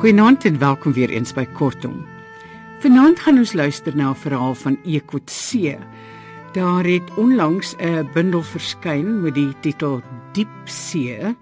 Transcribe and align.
Goeienaand 0.00 0.44
en 0.44 0.58
welkom 0.58 0.92
weer 0.92 1.10
eens 1.10 1.34
by 1.36 1.44
Kortom. 1.44 2.06
Vanaand 2.80 3.18
gaan 3.20 3.36
ons 3.38 3.52
luister 3.52 3.96
na 3.96 4.10
'n 4.10 4.16
verhaal 4.16 4.54
van 4.54 4.78
Ekotse. 4.84 5.78
Daar 6.52 6.84
het 6.84 7.14
onlangs 7.16 7.76
'n 7.76 8.08
bundel 8.12 8.42
verskyn 8.42 9.20
met 9.20 9.34
die 9.34 9.52
titel 9.60 10.00
Diep 10.32 10.48
See 10.64 11.36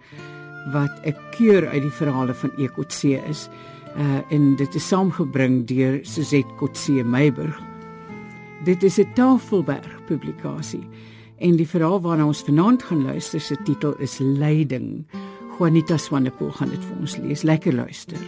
wat 0.72 0.90
'n 1.04 1.16
keur 1.30 1.68
uit 1.68 1.82
die 1.82 1.90
verhale 1.90 2.34
van 2.34 2.50
Ekotse 2.56 3.22
is. 3.28 3.48
Uh 3.96 4.20
en 4.30 4.56
dit 4.56 4.74
is 4.74 4.88
saamgebring 4.88 5.66
deur 5.66 5.98
Suzette 6.02 6.54
Kotse 6.56 7.04
Meiburg. 7.04 7.60
Dit 8.64 8.82
is 8.82 8.98
'n 8.98 9.12
Tafelberg 9.14 10.04
publikasie 10.06 10.88
en 11.38 11.56
die 11.56 11.68
verhaal 11.68 12.00
waarna 12.02 12.26
ons 12.26 12.42
vanaand 12.46 12.82
gaan 12.82 13.04
luister 13.06 13.40
se 13.40 13.56
titel 13.64 13.94
is 14.02 14.18
Leiding. 14.18 15.06
Juanita 15.58 15.96
Swanepoel 15.96 16.50
gaan 16.58 16.70
dit 16.74 16.82
vir 16.82 16.98
ons 17.00 17.16
lees. 17.22 17.42
Lekker 17.42 17.74
luister. 17.74 18.18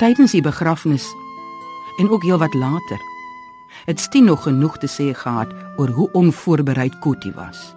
Tydens 0.00 0.34
die 0.34 0.42
begrafnis 0.42 1.06
en 2.00 2.10
ook 2.10 2.24
heelwat 2.26 2.54
later 2.54 3.00
het 3.86 4.00
Stien 4.00 4.24
nog 4.24 4.44
genoeg 4.46 4.78
te 4.78 4.88
sê 4.90 5.10
gehad 5.16 5.50
oor 5.76 5.88
hoe 5.88 6.08
onvoorbereid 6.12 6.98
Koetie 7.02 7.32
was. 7.34 7.72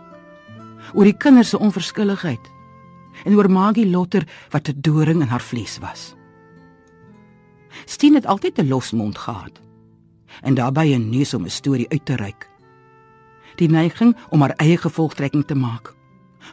Oor 0.94 1.08
die 1.08 1.18
kinders 1.18 1.50
se 1.50 1.60
onverskilligheid 1.60 2.52
en 3.26 3.36
oor 3.36 3.50
Maggie 3.50 3.90
Lotter 3.90 4.28
wat 4.52 4.70
'n 4.70 4.82
doring 4.82 5.22
in 5.22 5.28
haar 5.28 5.42
vlees 5.42 5.80
was. 5.80 6.16
Stien 7.86 8.14
het 8.14 8.26
altyd 8.26 8.60
'n 8.60 8.68
los 8.68 8.92
mond 8.92 9.18
gehad 9.18 9.65
en 10.42 10.54
daarbey 10.54 10.96
'n 10.96 11.10
neus 11.10 11.34
om 11.34 11.44
'n 11.44 11.50
storie 11.50 11.90
uit 11.90 12.06
te 12.06 12.16
reik. 12.16 12.50
Die 13.56 13.70
neiging 13.70 14.16
om 14.30 14.42
haar 14.42 14.56
eie 14.58 14.78
gevolgtrekking 14.78 15.46
te 15.46 15.56
maak, 15.56 15.94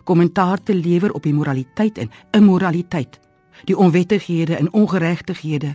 kommentaar 0.05 0.62
te 0.62 0.74
lewer 0.74 1.12
op 1.12 1.22
die 1.22 1.34
moraliteit 1.34 1.98
en 1.98 2.11
immoraliteit 2.30 3.20
die 3.64 3.77
onwettighede 3.77 4.56
en 4.56 4.72
ongeregtighede, 4.72 5.74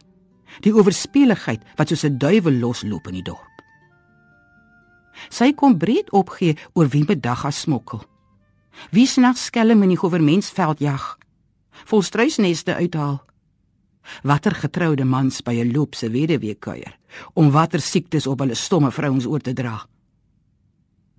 die 0.59 0.73
owerspeeligheid 0.75 1.61
wat 1.75 1.87
soos 1.87 2.03
'n 2.03 2.17
duiwel 2.17 2.53
losloop 2.53 3.07
in 3.07 3.13
die 3.13 3.23
dorp. 3.23 3.55
Sy 5.29 5.53
kon 5.53 5.77
breed 5.77 6.11
opgee 6.11 6.57
oor 6.73 6.87
wie 6.87 7.05
bedag 7.05 7.41
haar 7.41 7.53
smokkel. 7.53 8.03
Wie 8.91 9.07
snags 9.07 9.45
skelm 9.45 9.81
in 9.83 9.89
die 9.89 9.97
goewermentsveld 9.97 10.79
jag, 10.79 11.17
volstruisneste 11.85 12.75
uithaal. 12.75 13.23
Watter 14.23 14.55
getroude 14.55 15.05
mans 15.05 15.41
by 15.41 15.53
'n 15.53 15.71
loopse 15.71 16.09
weduwee 16.09 16.55
kuier 16.55 16.97
om 17.33 17.51
watter 17.51 17.81
siektes 17.81 18.27
op 18.27 18.39
hulle 18.43 18.55
stomme 18.55 18.91
vrouens 18.91 19.25
oor 19.25 19.43
te 19.43 19.53
dra. 19.53 19.79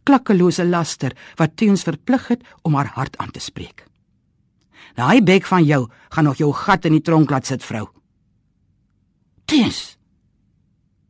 Klakkelose 0.04 0.64
laster 0.64 1.16
wat 1.36 1.56
teens 1.56 1.84
verplig 1.84 2.28
het 2.28 2.44
om 2.62 2.74
haar 2.74 2.92
hart 2.94 3.16
aan 3.16 3.30
te 3.30 3.40
spreek. 3.40 3.84
Daai 4.96 5.22
bek 5.22 5.46
van 5.46 5.64
jou 5.64 5.86
gaan 6.08 6.24
nog 6.24 6.40
jou 6.40 6.52
gat 6.52 6.84
in 6.84 6.96
die 6.96 7.04
tronk 7.04 7.30
laat 7.30 7.46
sit, 7.46 7.62
vrou. 7.64 7.86
Dis. 9.44 9.96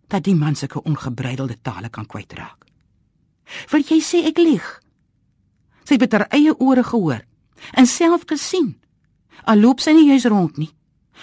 Dat 0.08 0.24
die 0.24 0.34
man 0.34 0.56
sulke 0.56 0.82
ongebreidelde 0.82 1.58
tale 1.62 1.88
kan 1.88 2.06
kwytraak. 2.06 2.66
Wil 3.70 3.84
jy 3.86 4.00
sê 4.04 4.24
ek 4.28 4.40
lieg? 4.42 4.66
Sy 5.88 5.96
het 5.96 6.12
haar 6.12 6.28
eie 6.36 6.52
ore 6.60 6.84
gehoor 6.84 7.24
en 7.72 7.86
self 7.88 8.26
gesien. 8.28 8.74
Al 9.48 9.62
loop 9.62 9.80
sy 9.80 9.94
nie 9.96 10.08
juis 10.10 10.26
rond 10.28 10.58
nie, 10.60 10.70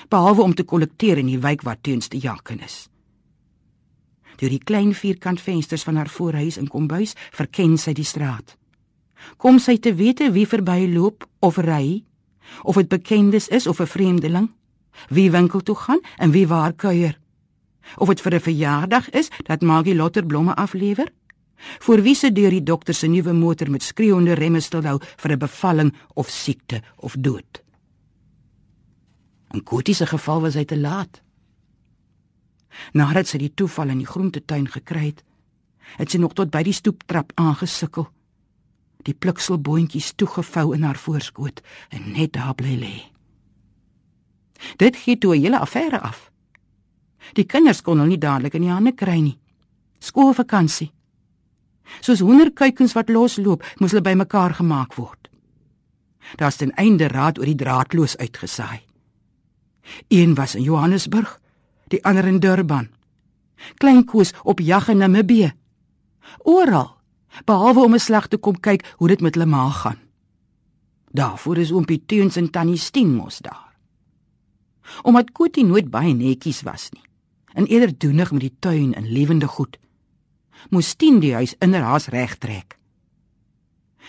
behalwe 0.10 0.42
om 0.42 0.56
te 0.56 0.66
kollekteer 0.66 1.22
in 1.22 1.30
die 1.30 1.42
wijk 1.42 1.62
waar 1.68 1.78
teens 1.82 2.10
die 2.10 2.24
jaken 2.24 2.64
is. 2.66 2.88
Deur 4.36 4.50
die 4.50 4.64
klein 4.64 4.94
vierkant 4.94 5.42
vensters 5.42 5.84
van 5.84 5.96
haar 5.96 6.10
voorhuis 6.10 6.58
en 6.58 6.68
kombuis 6.68 7.16
verken 7.32 7.78
sy 7.78 7.94
die 7.94 8.08
straat. 8.08 8.58
Kom 9.38 9.60
sy 9.60 9.78
te 9.78 9.96
wete 9.96 10.32
wie 10.32 10.48
verbyloop 10.48 11.26
of 11.40 11.58
ry 11.58 12.04
of 12.64 12.76
dit 12.76 12.88
bekendes 12.88 13.48
is 13.48 13.68
of 13.68 13.80
'n 13.80 13.88
vreemdeling, 13.88 14.52
wie 15.10 15.32
winkel 15.32 15.62
toe 15.62 15.76
gaan 15.76 16.02
en 16.18 16.32
wie 16.32 16.48
waar 16.48 16.74
kuier. 16.74 17.20
Of 17.98 18.08
dit 18.08 18.22
vir 18.22 18.34
'n 18.34 18.40
verjaardag 18.40 19.10
is 19.10 19.30
dat 19.44 19.62
Maggie 19.62 19.96
Lotter 19.96 20.26
blomme 20.26 20.56
aflewer, 20.56 21.12
vir 21.80 22.02
wie 22.02 22.16
se 22.16 22.32
deur 22.32 22.50
die 22.50 22.64
dokter 22.64 22.94
se 22.94 23.08
nuwe 23.08 23.34
motor 23.34 23.70
met 23.70 23.84
skreeuende 23.84 24.34
remme 24.34 24.60
stilhou 24.60 25.00
vir 25.18 25.32
'n 25.32 25.40
bevalling 25.40 25.94
of 26.14 26.30
siekte 26.30 26.82
of 26.96 27.16
dood. 27.20 27.64
In 29.54 29.64
Kotie 29.64 29.94
se 29.94 30.06
geval 30.06 30.42
was 30.42 30.54
hy 30.54 30.66
te 30.66 30.78
laat. 30.78 31.25
Nadat 32.94 33.28
sy 33.28 33.38
die 33.38 33.54
toeval 33.54 33.90
in 33.90 33.98
die 33.98 34.10
groentetuin 34.10 34.68
gekry 34.68 35.06
het, 35.06 35.24
het 35.98 36.12
sy 36.12 36.18
nog 36.18 36.34
tot 36.34 36.52
by 36.52 36.64
die 36.64 36.74
stoeptrap 36.74 37.32
aangesukkel 37.36 38.10
die 39.06 39.14
plukselboontjies 39.14 40.14
toegevou 40.20 40.74
in 40.76 40.86
haar 40.86 40.98
voorskoot 40.98 41.62
en 41.94 42.12
net 42.14 42.34
daar 42.34 42.56
bly 42.58 42.76
lê. 42.82 42.96
Dit 44.82 44.96
gee 44.96 45.18
toe 45.18 45.36
'n 45.36 45.42
hele 45.42 45.60
affære 45.60 46.00
af. 46.02 46.32
Die 47.34 47.46
kinders 47.46 47.82
kon 47.82 48.00
hom 48.00 48.08
nie 48.08 48.18
dadelik 48.18 48.54
in 48.54 48.62
die 48.62 48.72
hande 48.72 48.92
kry 48.92 49.20
nie. 49.20 49.38
Skoolvakansie. 50.00 50.92
Soos 52.02 52.20
hoenderkuikens 52.20 52.94
wat 52.94 53.10
losloop, 53.10 53.64
moes 53.80 53.92
hulle 53.92 54.02
bymekaar 54.02 54.54
gemaak 54.54 54.94
word. 54.94 55.30
Daar's 56.36 56.56
ten 56.56 56.76
einde 56.76 57.08
raad 57.08 57.38
oor 57.38 57.46
die 57.46 57.56
draadloos 57.56 58.18
uitgesaai. 58.18 58.82
Een 60.08 60.36
was 60.36 60.56
in 60.56 60.64
Johannesburg, 60.64 61.40
die 61.88 62.04
ander 62.04 62.26
in 62.26 62.40
Durban. 62.40 62.90
Klein 63.78 64.06
Koos 64.06 64.34
op 64.44 64.60
jag 64.60 64.88
in 64.90 64.98
Namibië. 64.98 65.54
Oral 66.44 66.96
behalwe 67.46 67.84
om 67.84 67.94
'n 67.94 68.00
slag 68.00 68.28
te 68.28 68.38
kom 68.38 68.60
kyk 68.60 68.94
hoe 68.98 69.08
dit 69.08 69.22
met 69.22 69.36
hulle 69.36 69.46
ma 69.46 69.70
gaan. 69.70 70.00
Daarvoor 71.12 71.58
is 71.58 71.72
oompie 71.72 72.04
Teuns 72.06 72.36
en 72.36 72.50
tannie 72.50 72.78
Stien 72.78 73.16
mos 73.16 73.40
daar. 73.40 73.76
Omdat 75.02 75.32
Koetie 75.32 75.66
nooit 75.66 75.90
baie 75.90 76.14
netjies 76.14 76.62
was 76.62 76.90
nie 76.92 77.04
en 77.56 77.66
eerder 77.66 77.98
doenig 77.98 78.32
met 78.32 78.42
die 78.42 78.56
tuin 78.60 78.94
en 78.94 79.12
lewende 79.12 79.48
goed, 79.48 79.78
moes 80.70 80.90
Stien 80.90 81.20
die 81.20 81.34
huis 81.34 81.56
inderhaas 81.60 82.08
regtrek. 82.12 82.78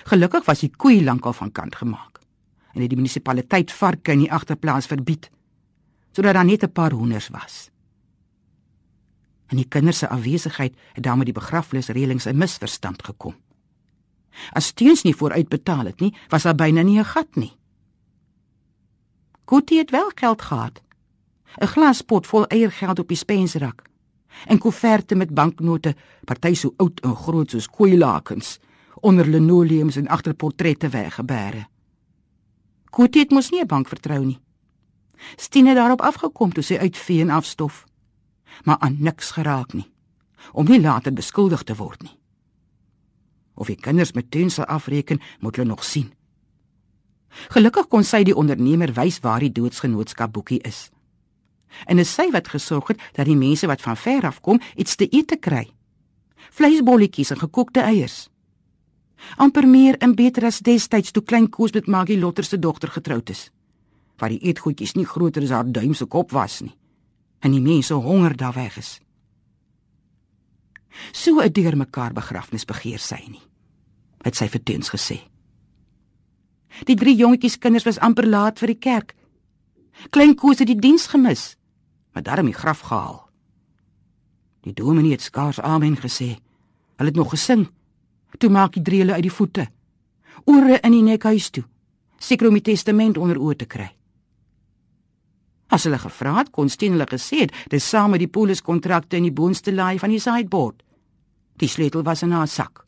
Gelukkig 0.05 0.45
was 0.45 0.65
die 0.65 0.71
koei 0.77 1.05
lankal 1.05 1.33
van 1.33 1.53
kant 1.53 1.77
gemaak 1.77 2.21
en 2.75 2.81
het 2.81 2.91
die 2.91 2.99
munisipaliteit 2.99 3.73
varke 3.73 4.13
in 4.13 4.19
die 4.19 4.33
agterplaas 4.33 4.87
verbied 4.87 5.31
sodat 6.17 6.35
daar 6.35 6.45
net 6.45 6.63
'n 6.63 6.73
paar 6.73 6.93
hoenders 6.93 7.29
was. 7.29 7.71
In 9.49 9.57
die 9.57 9.69
kinders 9.69 9.99
se 9.99 10.09
afwesigheid 10.09 10.75
het 10.93 11.05
daarmee 11.05 11.25
die 11.25 11.41
begrafnisreëlings 11.41 12.27
'n 12.27 12.37
misverstand 12.37 13.05
gekom. 13.05 13.35
As 14.53 14.67
steens 14.67 15.03
nie 15.03 15.17
vooruitbetaal 15.17 15.85
het 15.85 16.01
nie, 16.01 16.15
was 16.29 16.43
daar 16.43 16.55
byna 16.55 16.83
nie 16.83 16.99
'n 16.99 17.05
gat 17.05 17.37
nie. 17.37 17.53
Koetie 19.45 19.79
het 19.79 19.91
wel 19.91 20.11
geld 20.15 20.43
gehad. 20.43 20.83
'n 21.61 21.67
Glaspot 21.67 22.27
vol 22.27 22.47
eiergeld 22.47 22.99
op 22.99 23.09
die 23.09 23.17
spensrak 23.17 23.83
en 24.47 24.59
koeverte 24.59 25.15
met 25.15 25.35
banknote, 25.35 25.95
party 26.25 26.55
so 26.55 26.73
oud 26.77 27.01
en 27.01 27.17
groot 27.17 27.51
soos 27.51 27.69
kooilakens, 27.69 28.59
onder 29.01 29.27
linoleums 29.27 29.97
en 29.97 30.09
agter 30.09 30.35
portrette 30.35 30.89
weggebêre. 30.89 31.67
Koetie 32.91 33.21
het 33.21 33.31
mos 33.31 33.51
nie 33.51 33.61
'n 33.61 33.67
bank 33.67 33.89
vertrou 33.89 34.25
nie. 34.25 34.46
Stine 35.37 35.75
daarop 35.75 36.01
afgekom 36.01 36.53
toe 36.53 36.65
sy 36.65 36.77
uitvee 36.79 37.21
en 37.21 37.31
afstof 37.31 37.85
maar 38.65 38.79
aan 38.79 38.97
niks 38.99 39.31
geraak 39.31 39.73
nie 39.73 39.91
om 40.53 40.69
nie 40.69 40.81
later 40.81 41.13
beskuldig 41.13 41.63
te 41.63 41.75
word 41.75 42.03
nie. 42.03 42.13
Of 43.55 43.67
die 43.67 43.81
kinders 43.81 44.13
met 44.13 44.31
tensel 44.31 44.65
afreken, 44.65 45.19
moet 45.41 45.57
hulle 45.57 45.69
nog 45.69 45.85
sien. 45.85 46.13
Gelukkig 47.51 47.89
kon 47.89 48.05
sy 48.05 48.21
die 48.23 48.37
ondernemer 48.37 48.93
wys 48.95 49.19
waar 49.25 49.43
die 49.43 49.51
doodsgenootskap 49.53 50.33
boekie 50.33 50.61
is. 50.63 50.91
En 51.91 51.99
is 51.99 52.13
sy 52.15 52.29
wat 52.31 52.53
gesorg 52.53 52.93
het 52.93 53.03
dat 53.17 53.27
die 53.27 53.37
mense 53.37 53.67
wat 53.67 53.83
van 53.83 53.97
ver 53.97 54.29
af 54.29 54.39
kom 54.41 54.61
iets 54.77 54.95
te 54.95 55.09
eet 55.11 55.27
te 55.33 55.37
kry. 55.37 55.65
Vleisbolletjies 56.53 57.35
en 57.35 57.43
gekookte 57.43 57.81
eiers. 57.81 58.29
amper 59.37 59.67
meer 59.69 59.97
en 59.99 60.15
beter 60.15 60.45
as 60.45 60.61
destyds 60.61 61.11
toe 61.11 61.23
klein 61.23 61.49
Koos 61.51 61.73
met 61.73 61.87
Maggie 61.87 62.19
Lotter 62.19 62.45
se 62.45 62.59
dogter 62.59 62.89
getroud 62.89 63.31
is. 63.31 63.51
Waar 64.17 64.33
die 64.33 64.43
eetgoedjies 64.49 64.95
nie 64.97 65.07
groter 65.07 65.43
as 65.43 65.53
haar 65.53 65.73
duim 65.73 65.95
se 65.95 66.07
kop 66.07 66.33
was 66.33 66.61
nie 66.61 66.75
en 67.45 67.53
die 67.53 67.61
mense 67.61 67.95
honger 67.95 68.37
daar 68.37 68.55
weg 68.57 68.77
is. 68.77 69.01
So 71.13 71.41
'n 71.41 71.53
deurmekaar 71.53 72.13
begrafnis 72.13 72.65
begeer 72.65 72.99
sy 72.99 73.23
nie, 73.29 73.43
het 74.23 74.37
sy 74.37 74.49
verteens 74.49 74.91
gesê. 74.91 75.21
Die 76.85 76.97
drie 76.97 77.17
jongetjies 77.17 77.59
kinders 77.59 77.85
was 77.85 77.99
amper 77.99 78.27
laat 78.27 78.59
vir 78.59 78.67
die 78.67 78.79
kerk. 78.79 79.15
Klein 80.11 80.35
Koos 80.35 80.59
het 80.59 80.67
die 80.67 80.81
diens 80.81 81.07
gemis, 81.07 81.57
maar 82.13 82.23
daarom 82.23 82.47
die 82.47 82.55
graf 82.55 82.81
gehaal. 82.81 83.31
Die 84.61 84.73
dominee 84.73 85.11
het 85.11 85.23
skaars 85.23 85.61
amen 85.61 85.97
gesê. 85.97 86.37
Hulle 86.97 87.09
het 87.09 87.17
nog 87.17 87.31
gesing. 87.31 87.69
Toe 88.39 88.51
maak 88.51 88.73
die 88.73 88.83
drie 88.83 88.99
hulle 88.99 89.13
uit 89.13 89.23
die 89.23 89.33
voete. 89.33 89.69
Ore 90.45 90.81
in 90.83 90.93
die 90.93 91.03
nek 91.03 91.23
huis 91.23 91.51
toe. 91.51 91.65
Seker 92.19 92.49
om 92.49 92.55
die 92.55 92.63
testament 92.63 93.19
onder 93.19 93.39
oë 93.39 93.57
te 93.57 93.67
kry. 93.67 93.97
As 95.69 95.85
hulle 95.85 95.99
gevra 95.99 96.37
het, 96.39 96.51
kon 96.51 96.69
Steen 96.69 96.93
hulle 96.95 97.09
gesê 97.11 97.45
het 97.45 97.55
dis 97.71 97.89
saam 97.89 98.11
met 98.11 98.23
die 98.23 98.31
poliskontrakte 98.31 99.17
in 99.17 99.27
die 99.27 99.35
boonste 99.35 99.73
laai 99.75 99.99
van 99.99 100.11
die 100.11 100.21
sideboard. 100.21 100.83
Die 101.57 101.69
sleutel 101.69 102.03
was 102.03 102.23
in 102.23 102.35
haar 102.37 102.49
sak. 102.49 102.85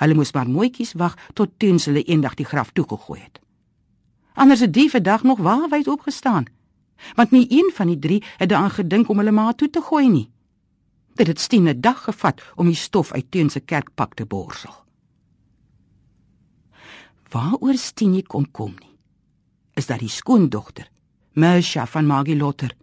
Hulle 0.00 0.14
moes 0.14 0.32
maar 0.32 0.48
mooietjies 0.48 0.94
wag 0.96 1.16
tot 1.34 1.58
teens 1.58 1.86
hulle 1.86 2.02
eendag 2.02 2.34
die 2.34 2.46
graf 2.46 2.70
toegegooi 2.72 3.20
het. 3.20 3.40
Anders 4.34 4.60
het 4.60 4.72
die 4.72 4.90
vandag 4.90 5.22
nog 5.22 5.38
waarwyd 5.38 5.88
opgestaan. 5.88 6.44
Want 7.14 7.30
nie 7.30 7.46
een 7.48 7.70
van 7.74 7.86
die 7.86 7.98
drie 7.98 8.22
het 8.36 8.48
daaraan 8.48 8.70
gedink 8.70 9.08
om 9.08 9.18
hulle 9.18 9.32
ma 9.32 9.52
toe 9.52 9.70
te 9.70 9.80
gooi 9.80 10.08
nie. 10.08 10.30
Dit 11.14 11.26
het 11.26 11.40
Stine 11.40 11.74
'n 11.74 11.80
dag 11.80 12.02
gevat 12.04 12.42
om 12.56 12.66
die 12.66 12.74
stof 12.74 13.12
uit 13.12 13.30
teens 13.30 13.52
se 13.52 13.60
kerkpak 13.60 14.14
te 14.14 14.26
borsel. 14.26 14.74
Waaroor 17.28 17.74
Stine 17.74 18.22
kom 18.22 18.50
kom 18.50 18.74
nie. 18.78 18.96
Is 19.74 19.86
dat 19.86 19.98
die 19.98 20.08
skoondogter, 20.08 20.90
Mersha 21.32 21.86
van 21.86 22.06
Magie 22.06 22.36
Lotter, 22.36 22.76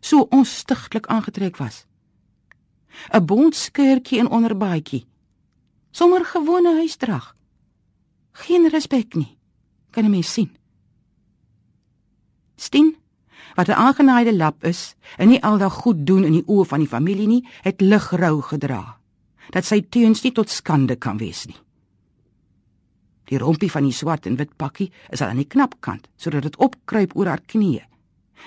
so 0.00 0.26
onstigtelik 0.30 1.06
aangetrek 1.06 1.56
was. 1.56 1.86
'n 3.12 3.24
Bont 3.24 3.54
skeurtjie 3.54 4.18
en 4.18 4.28
onderbaadjie 4.28 5.06
sommer 5.90 6.24
gewone 6.24 6.74
huisdrag. 6.74 7.34
Geen 8.32 8.68
respek 8.70 9.14
nie. 9.14 9.36
Kan 9.90 10.06
jy 10.06 10.10
my 10.12 10.22
sien? 10.22 10.50
Stien, 12.56 12.96
wat 13.56 13.68
'n 13.68 13.80
aangenaaide 13.86 14.36
lap 14.36 14.64
is 14.64 14.94
en 15.16 15.28
nie 15.28 15.42
aldag 15.42 15.72
goed 15.72 16.06
doen 16.06 16.24
in 16.24 16.32
die 16.32 16.46
oë 16.46 16.66
van 16.66 16.78
die 16.78 16.88
familie 16.88 17.26
nie, 17.26 17.48
het 17.62 17.80
ligrou 17.80 18.42
gedra. 18.42 18.98
Dat 19.50 19.64
sy 19.64 19.80
teuns 19.80 20.22
nie 20.22 20.32
tot 20.32 20.50
skande 20.50 20.96
kan 20.96 21.16
wees 21.16 21.46
nie. 21.46 21.56
Die 23.28 23.38
rompie 23.38 23.70
van 23.70 23.84
die 23.84 23.92
swart 23.92 24.26
en 24.26 24.36
wit 24.36 24.56
pakkie 24.56 24.90
is 25.12 25.22
aan 25.22 25.36
die 25.36 25.48
knap 25.48 25.76
kant 25.84 26.08
sodat 26.16 26.42
dit 26.48 26.56
opkruip 26.56 27.16
oor 27.16 27.28
haar 27.28 27.44
knieë 27.44 27.84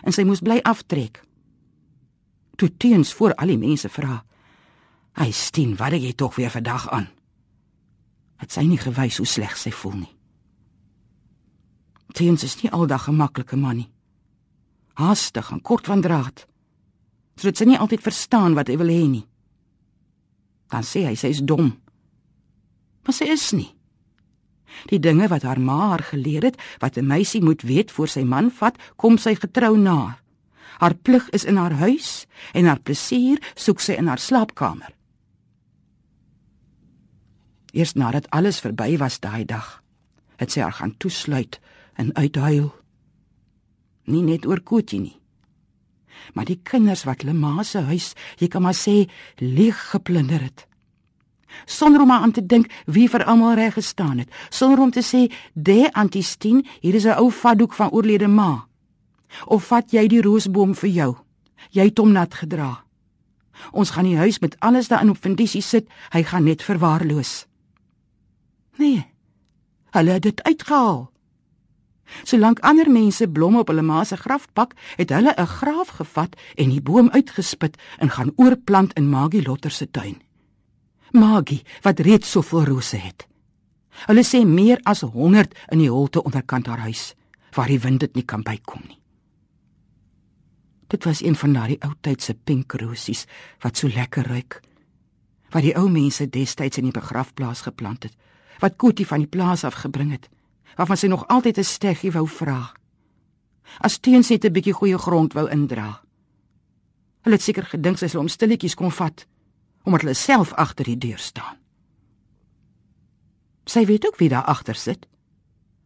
en 0.03 0.15
sy 0.15 0.23
moes 0.23 0.41
bly 0.41 0.59
aftrek. 0.65 1.21
Toe 2.57 2.69
teuns 2.77 3.13
voor 3.13 3.33
al 3.35 3.53
die 3.53 3.57
mense 3.57 3.89
vra: 3.89 4.23
"Hy 5.19 5.31
Stien, 5.31 5.75
wat 5.75 5.91
het 5.91 6.01
jy 6.01 6.13
tog 6.13 6.35
weer 6.35 6.49
vandag 6.49 6.89
aan?" 6.89 7.09
het 8.41 8.51
sy 8.51 8.63
nie 8.65 8.79
gewys 8.81 9.19
hoe 9.21 9.27
sleg 9.29 9.53
sy 9.57 9.71
voel 9.71 9.99
nie. 10.01 10.13
Teens 12.17 12.43
is 12.43 12.57
nie 12.61 12.71
aldag 12.71 13.07
'n 13.07 13.15
maklike 13.15 13.55
man 13.55 13.77
nie. 13.77 13.91
Haastig 14.93 15.51
en 15.51 15.61
kort 15.61 15.85
van 15.85 16.01
draad. 16.01 16.47
Sodat 17.35 17.57
sy 17.57 17.65
nie 17.65 17.77
altyd 17.77 18.01
verstaan 18.01 18.53
wat 18.53 18.67
hy 18.67 18.77
wil 18.77 18.87
hê 18.87 19.07
nie. 19.07 19.27
Dan 20.67 20.83
sê 20.83 21.05
hy 21.05 21.15
sy 21.15 21.27
is 21.27 21.41
dom. 21.41 21.79
Maar 23.03 23.13
sy 23.13 23.25
is 23.25 23.51
nie. 23.51 23.75
Die 24.89 24.99
dinge 24.99 25.27
wat 25.27 25.43
haar 25.43 25.59
ma 25.59 25.87
haar 25.93 26.03
geleer 26.03 26.43
het, 26.43 26.57
wat 26.79 26.97
'n 26.97 27.07
meisie 27.07 27.43
moet 27.43 27.61
weet 27.61 27.91
voor 27.91 28.07
sy 28.07 28.23
man 28.23 28.51
vat, 28.51 28.77
kom 28.95 29.17
sy 29.17 29.35
getrou 29.35 29.77
na. 29.77 30.17
Haar 30.79 30.95
plig 30.95 31.29
is 31.29 31.45
in 31.45 31.55
haar 31.55 31.73
huis 31.73 32.25
en 32.53 32.65
haar 32.65 32.79
plesier 32.79 33.37
soek 33.55 33.79
sy 33.79 33.93
in 33.93 34.07
haar 34.07 34.19
slaapkamer. 34.19 34.93
Eers 37.71 37.93
nadat 37.93 38.29
alles 38.29 38.59
verby 38.59 38.97
was 38.97 39.19
daai 39.19 39.45
dag, 39.45 39.83
het 40.35 40.51
sy 40.51 40.59
haar 40.59 40.73
gaan 40.73 40.97
toesluit 40.97 41.59
en 41.95 42.15
uithuil. 42.15 42.73
Nie 44.03 44.21
net 44.21 44.45
oor 44.45 44.59
Koetie 44.59 44.99
nie, 44.99 45.21
maar 46.33 46.45
die 46.45 46.59
kinders 46.63 47.05
wat 47.07 47.21
hulle 47.21 47.33
ma 47.37 47.63
se 47.63 47.79
huis, 47.79 48.13
jy 48.37 48.47
kan 48.47 48.65
maar 48.65 48.77
sê, 48.77 49.05
leeg 49.37 49.77
geplunder 49.93 50.41
het. 50.41 50.67
Sonder 51.65 52.01
om 52.01 52.11
aan 52.11 52.31
te 52.31 52.45
dink 52.45 52.71
wie 52.85 53.09
vir 53.09 53.23
almal 53.23 53.53
reg 53.53 53.73
gestaan 53.73 54.17
het, 54.17 54.29
sonder 54.49 54.79
om 54.79 54.91
te 54.91 55.01
sê, 55.01 55.33
"De 55.53 55.89
Antistien, 55.93 56.65
hier 56.79 56.95
is 56.95 57.05
'n 57.05 57.17
ou 57.17 57.31
vatdoek 57.31 57.73
van 57.73 57.89
oorlede 57.89 58.27
ma." 58.27 58.65
Of 59.45 59.63
vat 59.63 59.91
jy 59.91 60.07
die 60.07 60.21
roosboom 60.21 60.75
vir 60.75 60.89
jou? 60.89 61.15
Jy 61.69 61.83
het 61.83 61.97
hom 61.97 62.11
nat 62.11 62.33
gedra. 62.33 62.83
Ons 63.71 63.89
gaan 63.89 64.07
die 64.09 64.17
huis 64.17 64.39
met 64.39 64.55
alles 64.59 64.87
daarin 64.87 65.09
op 65.09 65.17
fundisie 65.17 65.61
sit, 65.61 65.87
hy 66.09 66.23
gaan 66.23 66.43
net 66.43 66.63
verwaarloos. 66.63 67.45
Nee. 68.77 69.05
Hulle 69.91 70.11
het 70.11 70.21
dit 70.21 70.43
uitgehaal. 70.43 71.11
Solank 72.23 72.59
ander 72.59 72.89
mense 72.91 73.27
blomme 73.27 73.61
op 73.63 73.69
hulle 73.71 73.85
ma 73.85 74.03
se 74.03 74.17
graf 74.17 74.47
pak, 74.53 74.73
het 74.97 75.09
hulle 75.09 75.33
'n 75.37 75.47
graaf 75.47 75.87
gevat 75.99 76.35
en 76.55 76.69
die 76.69 76.81
boom 76.81 77.09
uitgespit 77.09 77.77
en 77.97 78.09
gaan 78.09 78.33
oorplant 78.35 78.93
in 78.93 79.09
Magie 79.09 79.43
Lotter 79.43 79.71
se 79.71 79.91
tuin. 79.91 80.21
Magie 81.11 81.61
wat 81.81 81.99
reeds 81.99 82.31
soveel 82.31 82.65
rose 82.65 82.97
het. 82.97 83.27
Hulle 84.07 84.23
sê 84.23 84.45
meer 84.45 84.79
as 84.87 85.01
100 85.01 85.53
in 85.71 85.83
die 85.83 85.91
holte 85.91 86.23
onderkant 86.23 86.67
haar 86.67 86.85
huis 86.87 87.13
waar 87.55 87.67
die 87.67 87.79
wind 87.83 87.99
dit 87.99 88.15
nie 88.15 88.23
kan 88.23 88.43
bykom 88.43 88.81
nie. 88.87 88.99
Dit 90.87 91.03
was 91.03 91.21
een 91.23 91.35
van 91.35 91.53
daardie 91.53 91.79
ou 91.83 91.93
tydse 92.01 92.33
pink 92.33 92.73
rosies 92.79 93.25
wat 93.63 93.77
so 93.77 93.87
lekker 93.87 94.27
ruik. 94.27 94.59
Wat 95.51 95.63
die 95.63 95.75
ou 95.75 95.89
mense 95.91 96.27
destyds 96.29 96.79
in 96.79 96.87
die 96.87 96.95
begrafplaas 96.95 97.63
geplant 97.67 98.07
het 98.07 98.15
wat 98.61 98.77
Koetie 98.77 99.07
van 99.09 99.23
die 99.23 99.31
plaas 99.31 99.63
af 99.65 99.79
gebring 99.81 100.11
het, 100.13 100.27
waarvan 100.77 100.97
sy 100.97 101.07
nog 101.09 101.27
altyd 101.27 101.57
'n 101.57 101.63
steggie 101.63 102.11
wou 102.11 102.27
vra. 102.27 102.73
As 103.79 103.97
teens 103.97 104.29
het 104.29 104.45
'n 104.45 104.53
bietjie 104.53 104.73
goeie 104.73 104.97
grond 104.97 105.33
wou 105.33 105.49
indra. 105.49 106.01
Hulle 107.21 107.35
het 107.35 107.41
seker 107.41 107.65
gedink 107.65 107.97
sy 107.97 108.07
sal 108.07 108.19
hom 108.19 108.27
stilletjies 108.27 108.75
kom 108.75 108.91
vat, 108.91 109.25
omdat 109.83 110.01
hulle 110.01 110.13
self 110.13 110.53
agter 110.53 110.85
die 110.85 110.97
deur 110.97 111.19
staan. 111.19 111.57
Sy 113.65 113.85
weet 113.85 114.05
ook 114.07 114.17
wie 114.17 114.29
daar 114.29 114.49
agter 114.49 114.75
sit. 114.75 115.07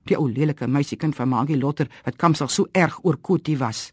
Die 0.05 0.17
ou 0.17 0.29
lelike 0.31 0.67
meisiekind 0.67 1.15
van 1.15 1.29
Magie 1.29 1.57
Lotter 1.57 1.89
wat 2.05 2.15
kamsag 2.15 2.51
so 2.51 2.67
erg 2.71 2.99
oor 3.03 3.17
Koetie 3.17 3.57
was. 3.57 3.91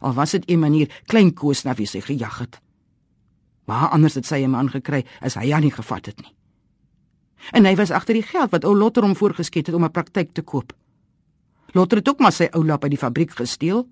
Al 0.00 0.14
was 0.14 0.30
dit 0.30 0.44
'n 0.50 0.58
manier 0.58 1.02
klein 1.06 1.34
koos 1.34 1.64
na 1.64 1.74
wie 1.74 1.86
sy 1.86 2.00
gejag 2.00 2.38
het. 2.38 2.60
Maar 3.64 3.88
anders 3.88 4.14
het 4.14 4.26
sy 4.26 4.44
'n 4.44 4.50
man 4.50 4.70
gekry 4.70 5.04
as 5.20 5.34
hy 5.34 5.50
haar 5.50 5.60
nie 5.60 5.70
gevat 5.70 6.06
het 6.06 6.20
nie. 6.20 6.34
En 7.52 7.64
hy 7.64 7.76
was 7.76 7.90
agter 7.90 8.14
die 8.14 8.22
geld 8.22 8.50
wat 8.50 8.64
ou 8.64 8.76
Lotter 8.76 9.02
hom 9.02 9.16
voorgeskiet 9.16 9.66
het 9.66 9.74
om 9.74 9.84
'n 9.84 9.90
praktyk 9.90 10.32
te 10.32 10.42
koop. 10.42 10.72
Lotter 11.72 11.98
het 11.98 12.08
ook 12.08 12.18
maar 12.18 12.32
sy 12.32 12.48
ou 12.52 12.64
lap 12.64 12.82
uit 12.82 12.90
die 12.90 12.98
fabriek 12.98 13.30
gesteel 13.30 13.88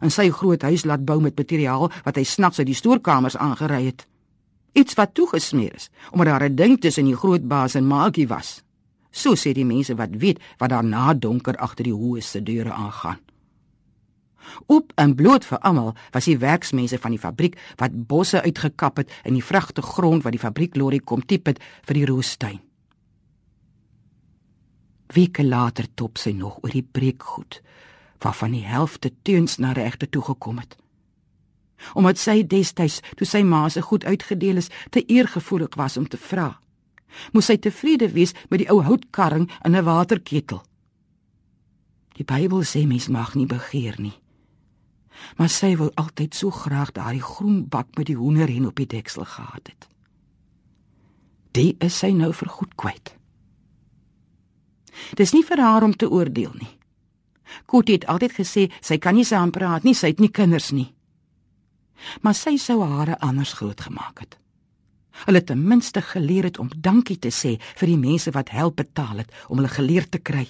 en 0.00 0.10
sy 0.10 0.30
groot 0.30 0.62
huis 0.62 0.84
laat 0.84 1.04
bou 1.04 1.20
met 1.20 1.36
materiaal 1.36 1.90
wat 2.04 2.16
hy 2.16 2.24
snags 2.24 2.58
uit 2.58 2.66
die 2.66 2.74
stoorkamers 2.74 3.36
aangery 3.36 3.84
het. 3.84 4.06
Iets 4.72 4.94
wat 4.94 5.14
toegesmeer 5.14 5.74
is 5.74 5.90
omdat 6.10 6.26
daar 6.26 6.48
'n 6.48 6.54
ding 6.54 6.80
tussen 6.80 7.04
die 7.04 7.16
groot 7.16 7.48
baas 7.48 7.74
en 7.74 7.86
Magie 7.86 8.28
was. 8.28 8.62
So 9.10 9.34
sê 9.34 9.52
die 9.52 9.64
mense 9.64 9.94
wat 9.94 10.16
weet 10.16 10.40
wat 10.58 10.70
daar 10.70 10.84
na 10.84 11.14
donker 11.14 11.56
agter 11.56 11.84
die 11.84 11.94
hoë 11.94 12.20
se 12.20 12.42
deure 12.42 12.72
aangaan. 12.72 13.18
Op 14.66 14.92
en 14.94 15.14
bloot 15.14 15.44
vir 15.44 15.58
almal 15.58 15.94
was 16.10 16.24
die 16.24 16.38
werksmense 16.38 16.98
van 16.98 17.10
die 17.10 17.20
fabriek 17.20 17.58
wat 17.76 18.06
bosse 18.06 18.42
uitgekap 18.42 18.96
het 18.96 19.12
in 19.24 19.34
die 19.34 19.44
vragte 19.44 19.82
grond 19.82 20.22
wat 20.22 20.32
die 20.32 20.42
fabrieklorry 20.42 20.98
kom 20.98 21.24
tipe 21.26 21.50
het 21.50 21.62
vir 21.86 21.94
die 21.94 22.06
roostuin. 22.06 22.60
Weke 25.12 25.44
later 25.44 25.86
top 25.94 26.18
sy 26.18 26.32
nog 26.32 26.58
oor 26.62 26.72
die 26.72 26.86
breekgoed 26.92 27.60
waarvan 28.22 28.54
die 28.54 28.64
helfte 28.64 29.10
teens 29.22 29.58
na 29.58 29.72
regte 29.72 30.08
toe 30.08 30.22
gekom 30.22 30.58
het. 30.58 30.76
Omdat 31.94 32.18
sy 32.18 32.42
destyds 32.46 33.00
toe 33.16 33.26
sy 33.26 33.42
ma 33.42 33.68
se 33.68 33.82
goed 33.82 34.04
uitgedeel 34.04 34.56
is, 34.56 34.70
te 34.90 35.04
eergevoelig 35.04 35.74
was 35.76 35.96
om 35.96 36.08
te 36.08 36.16
vra. 36.16 36.60
Moes 37.32 37.50
sy 37.50 37.58
tevrede 37.60 38.08
wees 38.12 38.34
met 38.48 38.62
die 38.62 38.70
ou 38.72 38.82
houtkarring 38.82 39.50
in 39.64 39.76
'n 39.76 39.84
waterketel. 39.84 40.62
Die 42.16 42.24
Bybel 42.24 42.62
sê 42.62 42.86
mens 42.86 43.08
mag 43.08 43.34
nie 43.34 43.46
begeer 43.46 43.96
nie. 43.98 44.14
Maar 45.36 45.48
sy 45.48 45.76
wou 45.76 45.90
altyd 45.94 46.34
so 46.34 46.50
graag 46.50 46.92
daai 46.92 47.20
groen 47.20 47.68
bak 47.68 47.96
met 47.96 48.06
die 48.06 48.16
hoenderhen 48.16 48.66
op 48.66 48.76
die 48.76 48.86
deksel 48.86 49.24
gehad 49.24 49.68
het. 49.68 49.88
Die 51.52 51.76
is 51.84 51.98
sy 51.98 52.10
nou 52.10 52.32
vir 52.32 52.48
goed 52.48 52.74
kwyt. 52.76 53.16
Dis 55.16 55.32
nie 55.32 55.44
vir 55.44 55.60
haar 55.60 55.82
om 55.82 55.96
te 55.96 56.08
oordeel 56.10 56.52
nie. 56.58 56.78
Koet 57.66 57.88
het 57.88 58.06
altyd 58.08 58.32
gesê 58.32 58.70
sy 58.80 58.98
kan 58.98 59.14
nie 59.14 59.24
saam 59.28 59.50
praat 59.50 59.84
nie, 59.84 59.94
sy 59.94 60.12
het 60.12 60.20
nie 60.20 60.32
kinders 60.32 60.70
nie. 60.72 60.92
Maar 62.20 62.34
sy 62.34 62.56
sou 62.56 62.82
haar 62.82 63.16
anders 63.18 63.52
groot 63.52 63.80
gemaak 63.80 64.20
het. 64.20 64.38
Hulle 65.26 65.44
ten 65.44 65.62
minste 65.68 66.02
geleer 66.02 66.44
het 66.44 66.58
om 66.58 66.70
dankie 66.76 67.18
te 67.18 67.30
sê 67.30 67.58
vir 67.60 67.92
die 67.92 68.00
mense 68.00 68.30
wat 68.30 68.50
help 68.50 68.76
betaal 68.80 69.22
het 69.22 69.32
om 69.48 69.60
hulle 69.60 69.72
geleer 69.72 70.08
te 70.08 70.18
kry. 70.18 70.46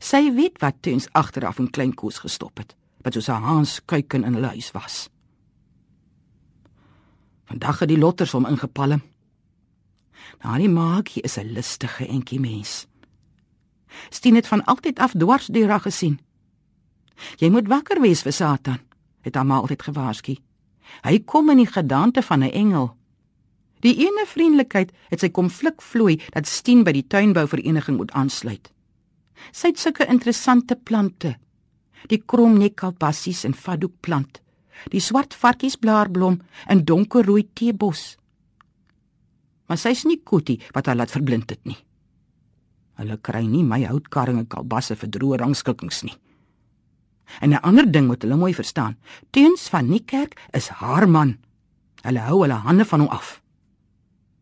Sy 0.00 0.32
weet 0.32 0.60
wat 0.64 0.80
teens 0.80 1.08
agteraf 1.12 1.58
in 1.60 1.70
klein 1.70 1.92
koes 1.94 2.22
gestop 2.24 2.58
het, 2.58 2.74
wat 3.04 3.14
soos 3.14 3.28
'n 3.28 3.44
haans 3.44 3.80
kuiken 3.84 4.24
in 4.24 4.34
hulle 4.34 4.54
huis 4.56 4.70
was. 4.72 5.08
Vandag 7.44 7.78
het 7.78 7.88
die 7.88 7.98
lotters 7.98 8.32
hom 8.32 8.46
ingepalm. 8.46 9.02
Nou 10.42 10.58
die 10.58 10.68
maakie 10.68 11.22
is 11.22 11.36
'n 11.38 11.52
lustige 11.52 12.06
entjie 12.06 12.40
mens. 12.40 12.86
Stien 14.10 14.34
het 14.34 14.46
van 14.46 14.64
altyd 14.64 14.98
af 14.98 15.12
dwars 15.12 15.46
deur 15.46 15.68
haar 15.68 15.80
gesien. 15.80 16.20
Jy 17.36 17.50
moet 17.50 17.68
wakker 17.68 18.00
wees 18.00 18.22
vir 18.22 18.32
Satan, 18.32 18.80
het 19.24 19.38
ma 19.42 19.60
altyd 19.60 19.82
gewaarsku. 19.82 20.36
Hy 21.04 21.18
kom 21.24 21.50
in 21.50 21.62
die 21.62 21.70
gedaante 21.70 22.22
van 22.22 22.44
'n 22.44 22.52
engel. 22.52 22.94
Die 23.80 23.96
ene 24.00 24.24
vriendelikheid 24.26 24.92
het 25.10 25.20
sy 25.20 25.28
konflik 25.28 25.82
vloei 25.82 26.16
dat 26.32 26.46
Stien 26.46 26.84
by 26.84 26.92
die 26.92 27.06
tuinbouvereniging 27.06 27.96
moet 27.96 28.12
aansluit. 28.12 28.72
Sy 29.52 29.68
het 29.72 29.78
sulke 29.78 30.06
interessante 30.06 30.76
plante. 30.76 31.36
Die 32.08 32.22
kromnekkalpassies 32.26 33.44
en 33.44 33.54
fadoekplant, 33.54 34.40
die 34.92 35.00
swart 35.00 35.34
varkiesblaarblom 35.34 36.40
en 36.66 36.84
donkerrooi 36.84 37.48
teebos. 37.52 38.16
Maar 39.66 39.78
sy's 39.78 40.04
nie 40.04 40.20
Koetie 40.24 40.60
wat 40.72 40.86
haar 40.86 40.96
laat 40.96 41.10
verblind 41.10 41.50
het 41.50 41.64
nie. 41.64 41.78
Hulle 43.00 43.16
kry 43.16 43.42
nie 43.46 43.64
my 43.64 43.80
houtkarring 43.84 44.38
en 44.38 44.46
kalbasse 44.46 44.96
vir 44.96 45.08
droë 45.08 45.40
rangskikkings 45.40 46.02
nie. 46.04 46.16
En 47.40 47.50
'n 47.50 47.62
ander 47.62 47.90
ding 47.90 48.06
moet 48.06 48.22
hulle 48.22 48.36
mooi 48.36 48.54
verstaan. 48.54 48.96
Teuns 49.30 49.68
van 49.68 49.88
Niekerk 49.88 50.40
is 50.50 50.68
haar 50.68 51.08
man. 51.08 51.38
Hulle 52.02 52.18
hou 52.18 52.40
hulle 52.40 52.54
hande 52.54 52.84
van 52.84 53.00
hom 53.00 53.08
af. 53.08 53.42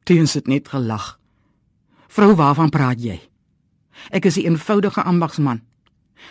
Teuns 0.02 0.34
het 0.34 0.46
net 0.46 0.68
gelag. 0.68 1.18
Vrou, 2.08 2.34
waarvan 2.34 2.68
praat 2.68 3.02
jy? 3.02 3.20
Ek 4.10 4.24
is 4.24 4.36
'n 4.36 4.44
eenvoudige 4.44 5.02
ambagsman. 5.02 5.62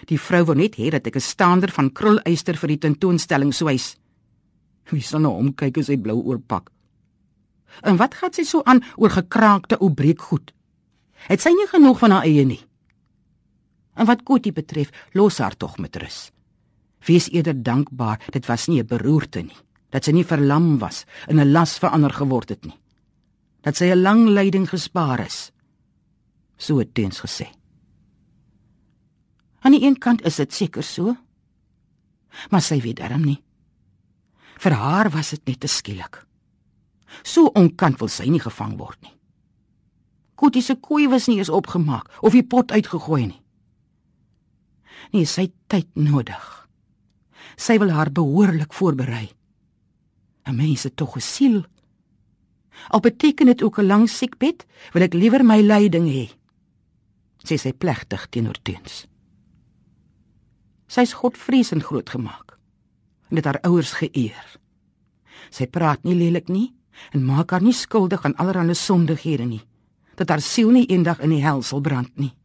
Die 0.05 0.19
vrou 0.19 0.43
wou 0.45 0.55
net 0.57 0.75
hê 0.75 0.89
dat 0.89 1.07
ek 1.07 1.15
'n 1.15 1.19
staander 1.19 1.71
van 1.71 1.91
krulyster 1.91 2.57
vir 2.57 2.67
die 2.67 2.77
tentoonstelling 2.77 3.53
swys. 3.53 3.97
Wie 4.89 5.01
sal 5.01 5.19
nou 5.19 5.33
omkyk 5.37 5.77
as 5.77 5.87
hy 5.87 5.97
blou 5.97 6.21
oorpak? 6.23 6.71
En 7.81 7.97
wat 7.97 8.15
gaan 8.15 8.33
sy 8.33 8.43
so 8.43 8.61
aan 8.63 8.83
oor 8.95 9.09
gekraakte 9.09 9.77
ou 9.79 9.91
breekgoed? 9.93 10.51
Het 11.29 11.41
sy 11.41 11.49
nie 11.49 11.67
genoeg 11.67 11.99
van 11.99 12.11
haar 12.11 12.23
eie 12.23 12.45
nie? 12.45 12.61
En 13.95 14.05
wat 14.05 14.23
Koetie 14.23 14.51
betref, 14.51 14.89
los 15.13 15.37
haar 15.37 15.57
tog 15.57 15.77
met 15.77 15.95
rus. 15.95 16.31
Wees 17.05 17.29
eerder 17.31 17.63
dankbaar 17.63 18.21
dit 18.29 18.45
was 18.45 18.67
nie 18.67 18.81
'n 18.81 18.87
beroerte 18.87 19.41
nie, 19.41 19.57
dat 19.89 20.03
sy 20.03 20.11
nie 20.11 20.25
verlam 20.25 20.77
was 20.79 21.05
en 21.27 21.39
'n 21.39 21.51
las 21.51 21.79
vir 21.79 21.89
ander 21.89 22.13
geword 22.13 22.49
het 22.49 22.65
nie. 22.65 22.79
Dat 23.61 23.75
sy 23.75 23.85
'n 23.85 24.01
lang 24.01 24.27
lyding 24.27 24.69
gespaar 24.69 25.19
is. 25.19 25.51
So 26.57 26.77
het 26.77 26.93
Teens 26.93 27.19
gesê. 27.19 27.47
Aan 29.61 29.71
die 29.71 29.85
een 29.85 29.97
kant 29.97 30.21
is 30.25 30.35
dit 30.35 30.53
seker 30.53 30.83
so, 30.83 31.15
maar 32.49 32.61
sy 32.61 32.79
weet 32.81 32.97
darm 32.97 33.21
nie. 33.21 33.43
Vir 34.57 34.71
haar 34.71 35.09
was 35.09 35.29
dit 35.29 35.45
net 35.45 35.59
te 35.59 35.67
skielik. 35.67 36.25
So 37.23 37.45
onkant 37.45 37.99
wil 37.99 38.07
sy 38.07 38.29
nie 38.29 38.39
gevang 38.39 38.77
word 38.77 39.01
nie. 39.01 39.13
Koetie 40.35 40.61
se 40.61 40.75
koei 40.75 41.07
was 41.07 41.27
nie 41.27 41.37
eens 41.37 41.49
opgemaak 41.49 42.09
of 42.21 42.33
die 42.33 42.43
pot 42.43 42.71
uitgegooi 42.71 43.25
nie. 43.25 43.41
Nee, 45.11 45.25
sy 45.25 45.51
tyd 45.67 45.87
nodig. 45.93 46.60
Sy 47.61 47.77
wil 47.77 47.91
haar 47.93 48.09
behoorlik 48.09 48.73
voorberei. 48.73 49.29
'n 50.47 50.55
Mens 50.55 50.83
het 50.83 50.95
tog 50.95 51.15
'n 51.15 51.21
siel. 51.21 51.65
Al 52.87 52.99
beteken 52.99 53.45
dit 53.45 53.63
ook 53.63 53.77
'n 53.77 53.85
lang 53.85 54.09
siekbed, 54.09 54.65
wil 54.93 55.01
ek 55.01 55.13
liewer 55.13 55.45
my 55.45 55.61
lyding 55.61 56.07
hê. 56.09 56.27
Sy 57.43 57.57
sê 57.57 57.77
plegtig 57.77 58.27
teenoor 58.29 58.61
Teens. 58.61 59.07
Sy's 60.87 61.13
godvreesend 61.13 61.83
grootgemaak 61.83 62.57
en 63.29 63.35
dit 63.35 63.45
haar 63.45 63.61
ouers 63.61 63.93
geëer. 63.93 64.59
Sy 65.49 65.67
praat 65.67 66.03
nie 66.03 66.15
lelik 66.15 66.47
nie 66.47 66.73
en 67.11 67.25
maak 67.25 67.51
haar 67.51 67.61
nie 67.61 67.73
skuldig 67.73 68.25
aan 68.25 68.35
allerlei 68.35 68.75
sondighede 68.75 69.45
nie. 69.45 69.65
Dat 70.15 70.29
haar 70.29 70.41
siel 70.41 70.69
nie 70.69 70.87
eendag 70.87 71.19
in 71.19 71.29
die 71.29 71.43
hel 71.43 71.61
sal 71.61 71.81
brand 71.81 72.17
nie 72.17 72.35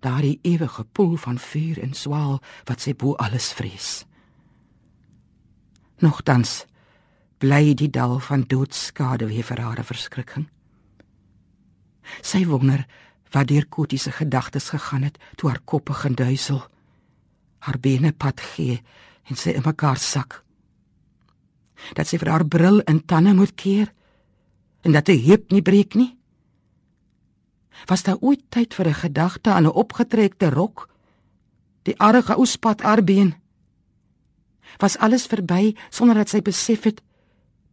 daardie 0.00 0.38
ewige 0.42 0.84
poel 0.84 1.16
van 1.16 1.38
vuur 1.38 1.80
en 1.82 1.94
swaal 1.94 2.38
wat 2.64 2.80
sy 2.80 2.94
bo 2.94 3.14
alles 3.18 3.52
vrees. 3.52 4.04
Nogtans 5.98 6.64
bly 7.38 7.74
die 7.74 7.90
dal 7.90 8.18
van 8.22 8.44
doodskade 8.46 9.26
weer 9.26 9.46
vir 9.46 9.62
haar 9.62 9.84
verskrikking. 9.84 10.46
Sy 12.22 12.44
wonder 12.46 12.84
wat 13.34 13.48
deur 13.50 13.66
Kotie 13.66 13.98
se 13.98 14.12
gedagtes 14.14 14.70
gegaan 14.72 15.02
het 15.02 15.18
toe 15.36 15.50
haar 15.50 15.60
kop 15.64 15.84
begin 15.90 16.14
duisel. 16.14 16.62
Haar 17.58 17.78
bene 17.80 18.12
pad 18.12 18.40
gee 18.40 18.80
en 19.28 19.36
sy 19.36 19.56
in 19.58 19.66
mekaar 19.66 19.98
sak. 19.98 20.42
Dat 21.94 22.06
sy 22.06 22.18
vir 22.18 22.30
haar 22.32 22.46
bril 22.46 22.80
en 22.86 23.04
tande 23.04 23.34
moet 23.34 23.54
keer 23.54 23.92
en 24.82 24.92
dat 24.92 25.08
'n 25.08 25.24
heup 25.26 25.50
nie 25.50 25.62
breek 25.62 25.94
nie. 25.94 26.16
Was 27.86 28.02
daar 28.02 28.18
ooit 28.20 28.42
tyd 28.50 28.74
vir 28.74 28.88
'n 28.88 28.94
gedagte 28.94 29.50
aan 29.50 29.66
'n 29.66 29.74
opgetrekte 29.82 30.50
rok? 30.50 30.88
Die 31.82 31.98
arge 31.98 32.34
ou 32.34 32.46
spat 32.46 32.82
arbeen. 32.82 33.34
Was 34.76 34.98
alles 34.98 35.26
verby 35.26 35.76
sonder 35.90 36.14
dat 36.14 36.28
sy 36.28 36.40
besef 36.42 36.84
het 36.84 37.02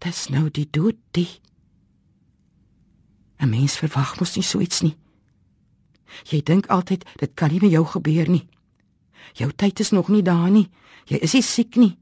dis 0.03 0.27
nou 0.29 0.49
die 0.49 0.67
dood 0.71 0.97
die. 1.11 1.29
'n 3.39 3.49
Mens 3.49 3.77
verwag 3.77 4.19
mos 4.19 4.35
nie 4.35 4.43
so 4.43 4.59
iets 4.59 4.81
nie. 4.81 4.97
Jy 6.23 6.41
dink 6.41 6.67
altyd 6.67 7.05
dit 7.19 7.31
kan 7.33 7.51
nie 7.51 7.59
met 7.59 7.71
jou 7.71 7.85
gebeur 7.85 8.29
nie. 8.29 8.47
Jou 9.33 9.51
tyd 9.51 9.79
is 9.79 9.91
nog 9.91 10.07
nie 10.09 10.23
daar 10.23 10.49
nie. 10.49 10.69
Jy 11.05 11.17
is 11.17 11.33
nie 11.33 11.43
siek 11.43 11.75
nie. 11.75 11.97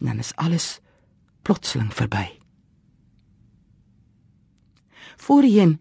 En 0.00 0.06
dan 0.06 0.18
is 0.18 0.34
alles 0.36 0.80
plotseling 1.42 1.94
verby. 1.94 2.26
Voorheen 5.16 5.80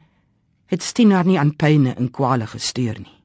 het 0.65 0.83
Stina 0.83 1.23
nie 1.23 1.39
aan 1.39 1.55
pyne 1.55 1.93
en 1.93 2.11
kwale 2.11 2.47
gesteur 2.47 2.99
nie. 2.99 3.21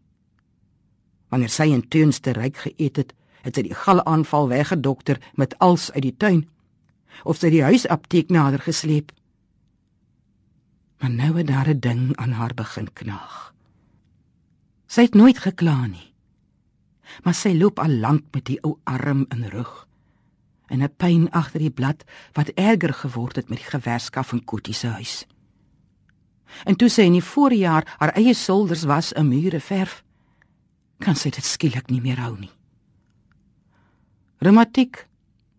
Wanneer 1.30 1.52
sy 1.52 1.68
in 1.70 1.88
teunste 1.88 2.32
ryk 2.34 2.56
geëet 2.56 2.96
het, 2.96 3.14
het 3.42 3.54
sy 3.54 3.62
die 3.62 3.74
galaanval 3.74 4.48
weggedokter 4.48 5.20
met 5.34 5.58
als 5.58 5.90
uit 5.92 6.02
die 6.02 6.16
tuin 6.16 6.48
of 7.24 7.36
sy 7.36 7.50
die 7.50 7.62
huisapteek 7.62 8.30
nader 8.30 8.62
gesleep. 8.64 9.12
Maar 11.00 11.10
nou 11.10 11.36
het 11.36 11.46
daar 11.46 11.68
'n 11.68 11.80
ding 11.80 12.16
aan 12.16 12.32
haar 12.32 12.54
begin 12.54 12.92
knaag. 12.92 13.54
Sy 14.86 15.02
het 15.02 15.14
nooit 15.14 15.38
gekla 15.38 15.86
nie. 15.86 16.12
Maar 17.22 17.34
sy 17.34 17.52
loop 17.58 17.78
al 17.78 17.90
lank 17.90 18.24
met 18.32 18.44
die 18.44 18.62
ou 18.62 18.78
arm 18.84 19.26
in 19.28 19.44
rug 19.44 19.86
en 20.70 20.82
'n 20.82 20.94
pyn 20.96 21.30
agter 21.30 21.60
die 21.60 21.70
blad 21.70 22.04
wat 22.32 22.48
erger 22.54 22.94
geword 22.94 23.36
het 23.36 23.48
met 23.48 23.58
die 23.58 23.70
gewerskaf 23.70 24.32
in 24.32 24.44
Koetie 24.44 24.74
se 24.74 24.86
huis. 24.86 25.26
En 26.64 26.76
toe 26.76 26.88
sy 26.88 27.02
in 27.02 27.12
die 27.12 27.24
voorjaar 27.24 27.96
haar 27.98 28.12
eie 28.14 28.34
solders 28.34 28.82
was 28.82 29.12
'n 29.14 29.28
mure 29.28 29.60
verf, 29.60 30.04
kan 30.98 31.16
sy 31.16 31.30
dit 31.30 31.44
skielik 31.44 31.90
nie 31.90 32.00
meer 32.00 32.18
hou 32.18 32.38
nie. 32.38 32.50
Reumatiek, 34.40 35.02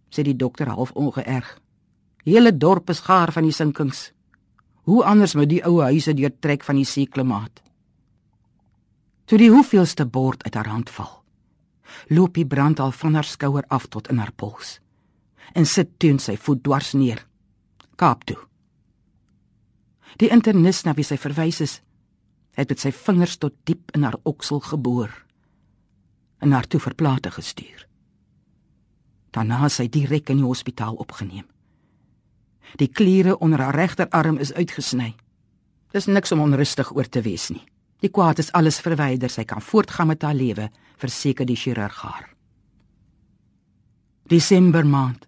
sê 0.10 0.24
die 0.26 0.36
dokter 0.36 0.72
half 0.74 0.92
ongeërg. 0.98 1.50
Hele 2.26 2.52
dorp 2.58 2.90
is 2.90 3.04
gaar 3.06 3.32
van 3.34 3.46
die 3.46 3.54
sinkings. 3.54 4.10
Hoe 4.90 5.04
anders 5.06 5.36
moet 5.38 5.50
die 5.52 5.62
ou 5.66 5.84
huise 5.86 6.14
deurtrek 6.18 6.66
van 6.66 6.80
die 6.80 6.86
see 6.86 7.06
klimaat? 7.06 7.62
Toe 9.30 9.38
die 9.38 9.52
hoeveelste 9.54 10.08
bord 10.10 10.42
uit 10.44 10.56
haar 10.58 10.72
hand 10.74 10.90
val, 10.90 11.12
loop 12.10 12.34
die 12.36 12.46
brand 12.46 12.82
al 12.82 12.92
van 12.92 13.16
haar 13.16 13.28
skouer 13.30 13.68
af 13.70 13.86
tot 13.88 14.10
in 14.10 14.18
haar 14.18 14.34
pols 14.34 14.80
en 15.54 15.68
sit 15.68 15.94
teen 16.00 16.20
sy 16.20 16.38
voet 16.40 16.64
dwars 16.64 16.94
neer. 16.96 17.22
Kaap 18.00 18.24
toe. 18.26 18.38
Die 20.18 20.32
internis 20.32 20.82
na 20.86 20.96
wie 20.96 21.06
sy 21.06 21.18
verwys 21.20 21.62
is, 21.62 21.78
het 22.56 22.72
met 22.72 22.82
sy 22.82 22.92
vingers 22.96 23.38
tot 23.38 23.56
diep 23.68 23.92
in 23.96 24.08
haar 24.08 24.18
oksel 24.24 24.64
geboor 24.64 25.12
en 26.42 26.56
haar 26.56 26.68
toe 26.68 26.80
verplate 26.82 27.32
gestuur. 27.36 27.91
Daarna 29.32 29.66
is 29.66 29.80
sy 29.80 29.88
direk 29.88 30.30
in 30.30 30.42
die 30.42 30.48
hospitaal 30.48 30.96
opgeneem. 31.00 31.48
Die 32.80 32.88
kliere 32.88 33.38
onder 33.40 33.60
haar 33.60 33.76
regterarm 33.76 34.38
is 34.38 34.54
uitgesny. 34.54 35.14
Dis 35.92 36.08
niks 36.08 36.32
om 36.32 36.44
onrustig 36.44 36.92
oor 36.96 37.08
te 37.08 37.22
wees 37.22 37.50
nie. 37.52 37.64
Die 38.02 38.10
kwaad 38.10 38.40
is 38.40 38.52
alles 38.58 38.80
verwyder, 38.82 39.30
sy 39.30 39.44
kan 39.46 39.62
voortgaan 39.62 40.08
met 40.08 40.24
haar 40.24 40.36
lewe, 40.36 40.70
verseker 40.98 41.46
die 41.46 41.56
chirurg 41.60 42.00
haar. 42.02 42.30
Desember 44.32 44.86
maand. 44.88 45.28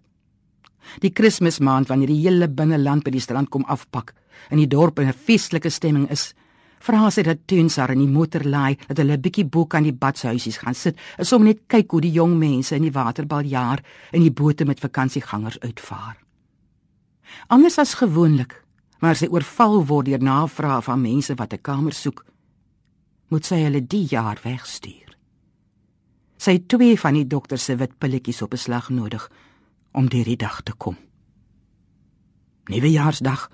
Die 1.00 1.12
Kersmaand 1.12 1.88
wanneer 1.88 2.08
die 2.08 2.22
hele 2.24 2.48
binneland 2.48 3.04
by 3.04 3.12
die 3.14 3.22
strand 3.22 3.50
kom 3.50 3.64
afpak 3.68 4.14
en 4.50 4.58
die 4.58 4.68
dorp 4.68 4.98
in 4.98 5.08
'n 5.08 5.12
feestelike 5.12 5.70
stemming 5.70 6.10
is, 6.10 6.34
vra 6.84 7.10
sy 7.10 7.24
dat 7.24 7.46
Tuns 7.48 7.78
haar 7.80 7.94
in 7.94 8.02
die 8.04 8.10
motor 8.10 8.44
laai 8.44 8.76
dat 8.86 8.98
hulle 8.98 9.16
'n 9.16 9.20
bietjie 9.24 9.44
bo 9.44 9.66
kan 9.66 9.82
die 9.82 9.92
badshuisies 9.92 10.58
gaan 10.58 10.74
sit, 10.74 10.96
is 11.18 11.32
om 11.32 11.44
net 11.44 11.66
kyk 11.66 11.90
hoe 11.90 12.00
die 12.00 12.12
jong 12.12 12.38
mense 12.38 12.76
in 12.76 12.82
die 12.82 12.92
waterbaljaar 12.92 13.82
en 14.12 14.20
die 14.20 14.30
bote 14.30 14.64
met 14.64 14.80
vakansiegangers 14.80 15.60
uitvaar. 15.60 16.16
Anders 17.48 17.78
as 17.78 17.94
gewoonlik, 17.94 18.62
maar 19.00 19.16
sy 19.16 19.26
oorval 19.26 19.86
word 19.86 20.06
deur 20.06 20.22
navrae 20.22 20.82
van 20.82 21.00
mense 21.00 21.34
wat 21.34 21.52
'n 21.52 21.62
kamer 21.62 21.92
soek, 21.92 22.24
moet 23.28 23.44
sy 23.44 23.56
hulle 23.64 23.86
die 23.86 24.06
jaar 24.06 24.38
wegstuur. 24.42 25.16
Sy 26.36 26.52
het 26.52 26.68
twee 26.68 26.98
van 27.00 27.14
die 27.14 27.26
dokter 27.26 27.58
se 27.58 27.76
wit 27.76 27.98
pilletjies 27.98 28.42
op 28.42 28.50
beslag 28.50 28.90
nodig 28.90 29.30
om 29.92 30.08
deur 30.08 30.24
die 30.24 30.36
dag 30.36 30.62
te 30.62 30.72
kom. 30.72 30.96
Nuwejaarsdag, 32.68 33.50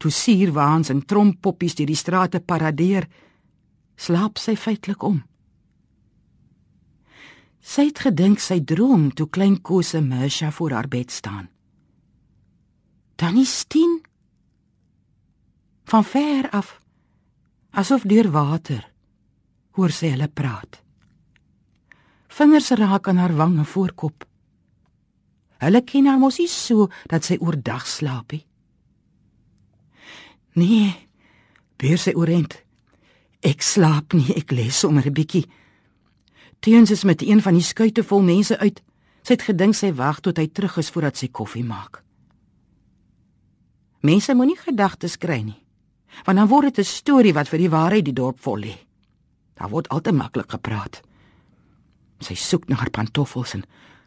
toe 0.00 0.10
sierwaans 0.10 0.88
en 0.92 1.04
trompoppies 1.04 1.76
deur 1.76 1.90
die 1.90 1.98
strate 1.98 2.40
paradeer, 2.40 3.06
slaap 4.00 4.40
sy 4.40 4.56
feitelik 4.56 5.04
om. 5.04 5.20
Sy 7.60 7.90
het 7.90 8.00
gedink 8.06 8.40
sy 8.40 8.62
droom 8.64 9.10
toe 9.12 9.28
klein 9.28 9.58
Kose 9.60 10.00
Mersha 10.00 10.48
voor 10.56 10.72
haar 10.78 10.88
bed 10.88 11.12
staan. 11.12 11.50
Dan 13.20 13.36
is 13.36 13.64
Tien 13.68 14.00
van 15.84 16.04
ver 16.04 16.48
af 16.50 16.78
asof 17.70 18.06
deur 18.08 18.30
water 18.30 18.86
hoor 19.76 19.92
sy 19.92 20.14
hulle 20.14 20.28
praat. 20.28 20.80
Vingers 22.30 22.70
raak 22.78 23.08
aan 23.10 23.20
haar 23.20 23.34
wange 23.36 23.64
voorkop. 23.64 24.24
Hulle 25.60 25.82
ken 25.84 26.06
haar 26.08 26.18
mos 26.18 26.38
nie 26.40 26.48
so 26.48 26.88
dat 27.10 27.26
sy 27.26 27.36
oordag 27.42 27.84
slaap 27.86 28.32
nie. 28.32 28.46
Nee. 30.60 30.92
Beer 31.80 31.98
sy 31.98 32.12
oorent. 32.16 32.58
Ek 33.40 33.64
slaap 33.64 34.12
nie, 34.12 34.28
ek 34.36 34.52
lê 34.52 34.68
sommer 34.68 35.06
'n 35.06 35.16
bietjie. 35.16 35.46
Teens 36.60 36.90
is 36.90 37.04
met 37.04 37.22
een 37.22 37.40
van 37.40 37.54
die 37.54 37.64
skuite 37.64 38.04
vol 38.04 38.22
mense 38.22 38.58
uit. 38.58 38.82
Sy 39.22 39.32
het 39.32 39.42
gedink 39.42 39.74
sy 39.74 39.92
wag 39.92 40.20
tot 40.20 40.36
hy 40.36 40.46
terug 40.48 40.76
is 40.76 40.90
voordat 40.90 41.16
sy 41.16 41.28
koffie 41.28 41.64
maak. 41.64 42.02
Mense 44.00 44.34
moenie 44.34 44.56
gedagtes 44.56 45.16
kry 45.16 45.40
nie. 45.40 45.62
Want 46.24 46.38
dan 46.38 46.48
word 46.48 46.74
dit 46.74 46.78
'n 46.78 46.84
storie 46.84 47.32
wat 47.32 47.48
vir 47.48 47.58
die 47.58 47.70
waarheid 47.70 48.04
die 48.04 48.12
dorp 48.12 48.40
vol 48.40 48.58
lê. 48.58 48.76
Daar 49.54 49.70
word 49.70 49.88
altyd 49.88 50.14
maklik 50.14 50.50
gepraat. 50.50 51.00
Sy 52.20 52.34
soek 52.34 52.68
na 52.68 52.76
haar 52.76 52.90
pantoffels 52.90 53.54
en 53.54 53.64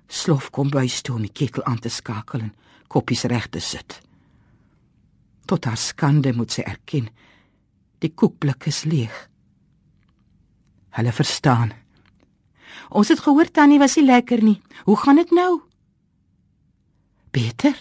slof 0.07 0.49
kom 0.49 0.69
by 0.69 0.87
toe 0.87 1.15
om 1.15 1.21
die 1.21 1.31
ketel 1.31 1.63
aan 1.63 1.79
te 1.79 1.89
skakel 1.89 2.39
en 2.39 2.53
koppies 2.87 3.23
reg 3.23 3.49
te 3.49 3.59
sit. 3.59 4.01
Tot 5.45 5.65
haar 5.65 5.77
skande 5.77 6.33
moet 6.33 6.51
sy 6.51 6.61
erken, 6.61 7.09
die 7.99 8.11
koekblik 8.11 8.67
is 8.67 8.83
leeg. 8.83 9.13
Hulle 10.93 11.11
verstaan. 11.11 11.73
Ons 12.93 13.09
het 13.09 13.21
gehoor 13.23 13.49
tannie 13.51 13.79
was 13.81 13.95
nie 13.97 14.05
lekker 14.05 14.43
nie. 14.43 14.59
Hoe 14.85 14.97
gaan 14.97 15.15
dit 15.15 15.31
nou? 15.31 15.61
Beter, 17.33 17.73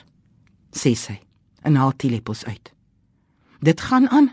sê 0.73 0.95
sy 0.97 1.19
en 1.63 1.77
haal 1.79 1.93
die 2.01 2.11
lepels 2.11 2.45
uit. 2.49 2.73
Dit 3.63 3.81
gaan 3.81 4.09
aan. 4.11 4.33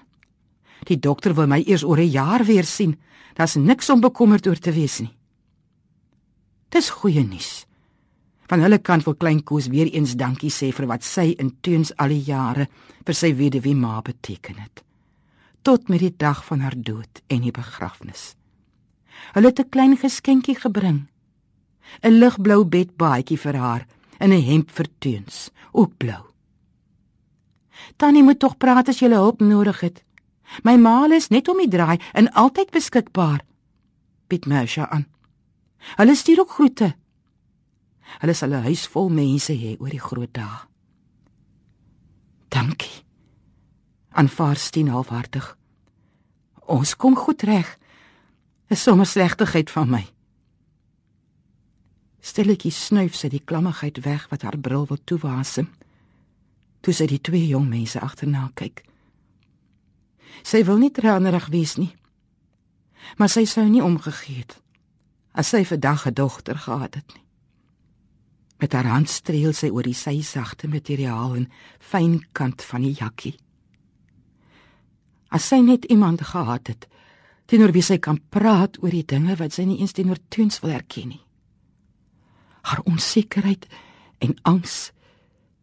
Die 0.89 0.98
dokter 0.98 1.36
wil 1.38 1.50
my 1.51 1.59
eers 1.65 1.83
oor 1.83 2.00
'n 2.00 2.09
jaar 2.09 2.45
weer 2.45 2.65
sien. 2.65 2.98
Daar's 3.36 3.55
niks 3.55 3.89
om 3.89 4.01
bekommerd 4.01 4.48
oor 4.48 4.59
te 4.59 4.71
wees 4.71 5.00
nie. 5.00 5.15
Dis 6.69 6.89
goeie 6.89 7.24
nuus. 7.24 7.65
Van 8.50 8.63
hulle 8.65 8.79
kant 8.82 9.06
wil 9.06 9.15
klein 9.15 9.44
Koos 9.46 9.68
weer 9.70 9.91
eens 9.94 10.15
dankie 10.18 10.50
sê 10.50 10.72
vir 10.74 10.88
wat 10.89 11.06
sy 11.06 11.36
in 11.38 11.51
teens 11.62 11.91
al 12.01 12.10
die 12.10 12.24
jare 12.25 12.65
vir 13.06 13.15
sy 13.15 13.34
weduwee 13.38 13.77
ma 13.77 14.00
beteken 14.01 14.58
het. 14.58 14.84
Tot 15.62 15.89
met 15.89 16.01
die 16.01 16.15
dag 16.18 16.41
van 16.48 16.63
haar 16.65 16.77
dood 16.77 17.22
en 17.27 17.44
die 17.46 17.53
begrafnis. 17.53 18.34
Hulle 19.36 19.51
het 19.51 19.60
'n 19.60 19.70
klein 19.70 19.98
geskenkie 19.98 20.56
gebring. 20.56 21.08
'n 22.01 22.20
Ligblou 22.20 22.65
bedbaadjie 22.65 23.38
vir 23.38 23.56
haar 23.56 23.86
en 24.20 24.32
'n 24.34 24.41
hemp 24.41 24.72
vir 24.72 24.88
teens, 25.00 25.51
ook 25.72 25.98
blou. 25.98 26.24
Tannie 27.98 28.24
moet 28.24 28.39
tog 28.39 28.58
praat 28.58 28.89
as 28.89 29.00
jy 29.00 29.10
hulp 29.10 29.41
nodig 29.41 29.79
het. 29.79 30.03
My 30.63 30.75
ma 30.77 31.06
is 31.13 31.29
net 31.29 31.48
om 31.48 31.58
die 31.58 31.70
draai 31.70 32.00
en 32.13 32.32
altyd 32.32 32.72
beskikbaar. 32.72 33.41
Piet 34.27 34.46
Mersha 34.46 34.89
aan. 34.89 35.06
Hulle 35.98 36.15
stuur 36.15 36.39
ook 36.39 36.50
groete. 36.50 36.96
Hulle 38.18 38.34
sal 38.34 38.54
'n 38.54 38.63
huis 38.63 38.88
vol 38.88 39.10
mense 39.10 39.54
hê 39.54 39.78
oor 39.80 39.89
die 39.89 40.06
groot 40.10 40.34
dae. 40.34 40.68
Dankie. 42.50 43.04
Aanvaar 44.10 44.58
Stien 44.58 44.89
halfhartig. 44.89 45.58
Ons 46.66 46.96
kom 46.96 47.16
goed 47.16 47.42
reg. 47.42 47.78
'n 48.70 48.75
Sommer 48.75 49.06
slegtigheid 49.06 49.72
van 49.72 49.89
my. 49.89 50.06
Stelletjie 52.20 52.72
snuif 52.72 53.16
sy 53.16 53.30
die 53.30 53.44
klammigheid 53.46 54.04
weg 54.04 54.28
wat 54.30 54.42
haar 54.42 54.58
bril 54.58 54.86
wil 54.88 55.00
toewasem. 55.04 55.70
Toe 56.82 56.94
sy 56.94 57.06
die 57.06 57.22
twee 57.22 57.48
jong 57.48 57.70
mense 57.70 58.00
agterna 58.00 58.51
kyk. 58.54 58.84
Sy 60.44 60.63
wil 60.63 60.78
nie 60.78 60.92
tranerig 60.92 61.48
wees 61.48 61.78
nie. 61.78 61.96
Maar 63.18 63.30
sy 63.30 63.46
sou 63.46 63.66
nie 63.66 63.84
omgegee 63.84 64.38
het 64.38 64.62
as 65.39 65.50
sy 65.54 65.63
vandag 65.66 66.06
'n 66.08 66.13
dogter 66.13 66.58
gehad 66.58 66.96
het 66.96 67.13
nie. 67.16 67.24
Met 68.60 68.74
haar 68.75 68.89
hand 68.92 69.10
streel 69.10 69.54
sy 69.56 69.70
oor 69.72 69.88
die 69.88 69.96
sy 69.96 70.18
sagte 70.25 70.68
materiaal 70.68 71.38
en 71.39 71.46
fyn 71.80 72.18
kant 72.36 72.63
van 72.68 72.84
die 72.84 72.96
jakkie. 73.00 73.38
As 75.32 75.48
sy 75.48 75.62
net 75.63 75.88
iemand 75.88 76.25
gehad 76.34 76.67
het 76.67 76.88
teenoor 77.50 77.72
wie 77.74 77.86
sy 77.86 77.98
kan 78.04 78.19
praat 78.30 78.78
oor 78.84 78.91
die 78.93 79.06
dinge 79.08 79.38
wat 79.39 79.56
sy 79.56 79.63
nie 79.65 79.80
eens 79.80 79.95
teenoor 79.95 80.19
Toons 80.30 80.60
wil 80.62 80.76
erken 80.76 81.13
nie. 81.15 81.24
Haar 82.67 82.84
onsekerheid 82.86 83.65
en 84.19 84.36
angs 84.43 84.91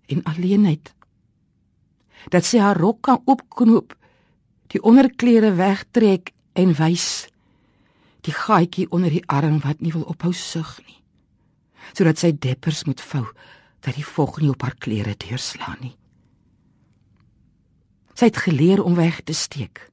en 0.08 0.24
alleenheid. 0.24 0.94
Dat 2.32 2.48
sy 2.48 2.58
haar 2.64 2.80
rok 2.80 3.04
kan 3.06 3.20
opknoop, 3.28 3.92
die 4.72 4.82
onderklere 4.82 5.52
wegtrek 5.60 6.32
en 6.56 6.72
wys 6.80 7.28
die 8.26 8.34
gaatjie 8.34 8.88
onder 8.90 9.12
die 9.12 9.22
arm 9.30 9.60
wat 9.62 9.84
nie 9.84 9.92
wil 9.94 10.08
ophou 10.10 10.32
sug 10.34 10.78
nie 10.86 10.96
sodat 11.92 12.18
sy 12.18 12.32
deppers 12.32 12.84
moet 12.84 13.00
vou 13.00 13.26
dat 13.86 13.94
die 13.94 14.06
vog 14.06 14.40
nie 14.40 14.50
op 14.50 14.62
haar 14.62 14.74
klere 14.78 15.14
deurslaan 15.16 15.78
nie. 15.80 15.94
Sy 18.16 18.30
het 18.30 18.40
geleer 18.46 18.82
om 18.82 18.96
weg 18.96 19.20
te 19.22 19.34
steek 19.36 19.90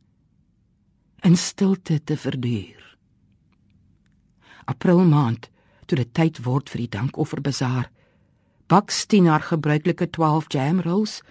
in 1.23 1.37
stilte 1.39 2.01
te 2.03 2.17
verduur. 2.19 2.79
April 4.67 5.03
maand 5.07 5.49
toe 5.87 5.97
dit 5.99 6.09
tyd 6.15 6.41
word 6.43 6.71
vir 6.71 6.83
die 6.83 6.91
dankofferbazaar 6.97 7.87
bak 8.71 8.91
Stien 8.91 9.27
haar 9.27 9.43
gebruikelike 9.43 10.09
12 10.09 10.49
jam 10.55 10.81
rolls 10.81 11.21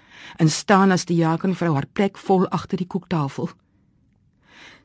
en 0.40 0.48
staan 0.48 0.92
as 0.92 1.04
die 1.08 1.18
jakenvrou 1.20 1.74
haar 1.74 1.88
plek 1.92 2.18
vol 2.20 2.46
agter 2.48 2.80
die 2.80 2.86
koektafel. 2.86 3.50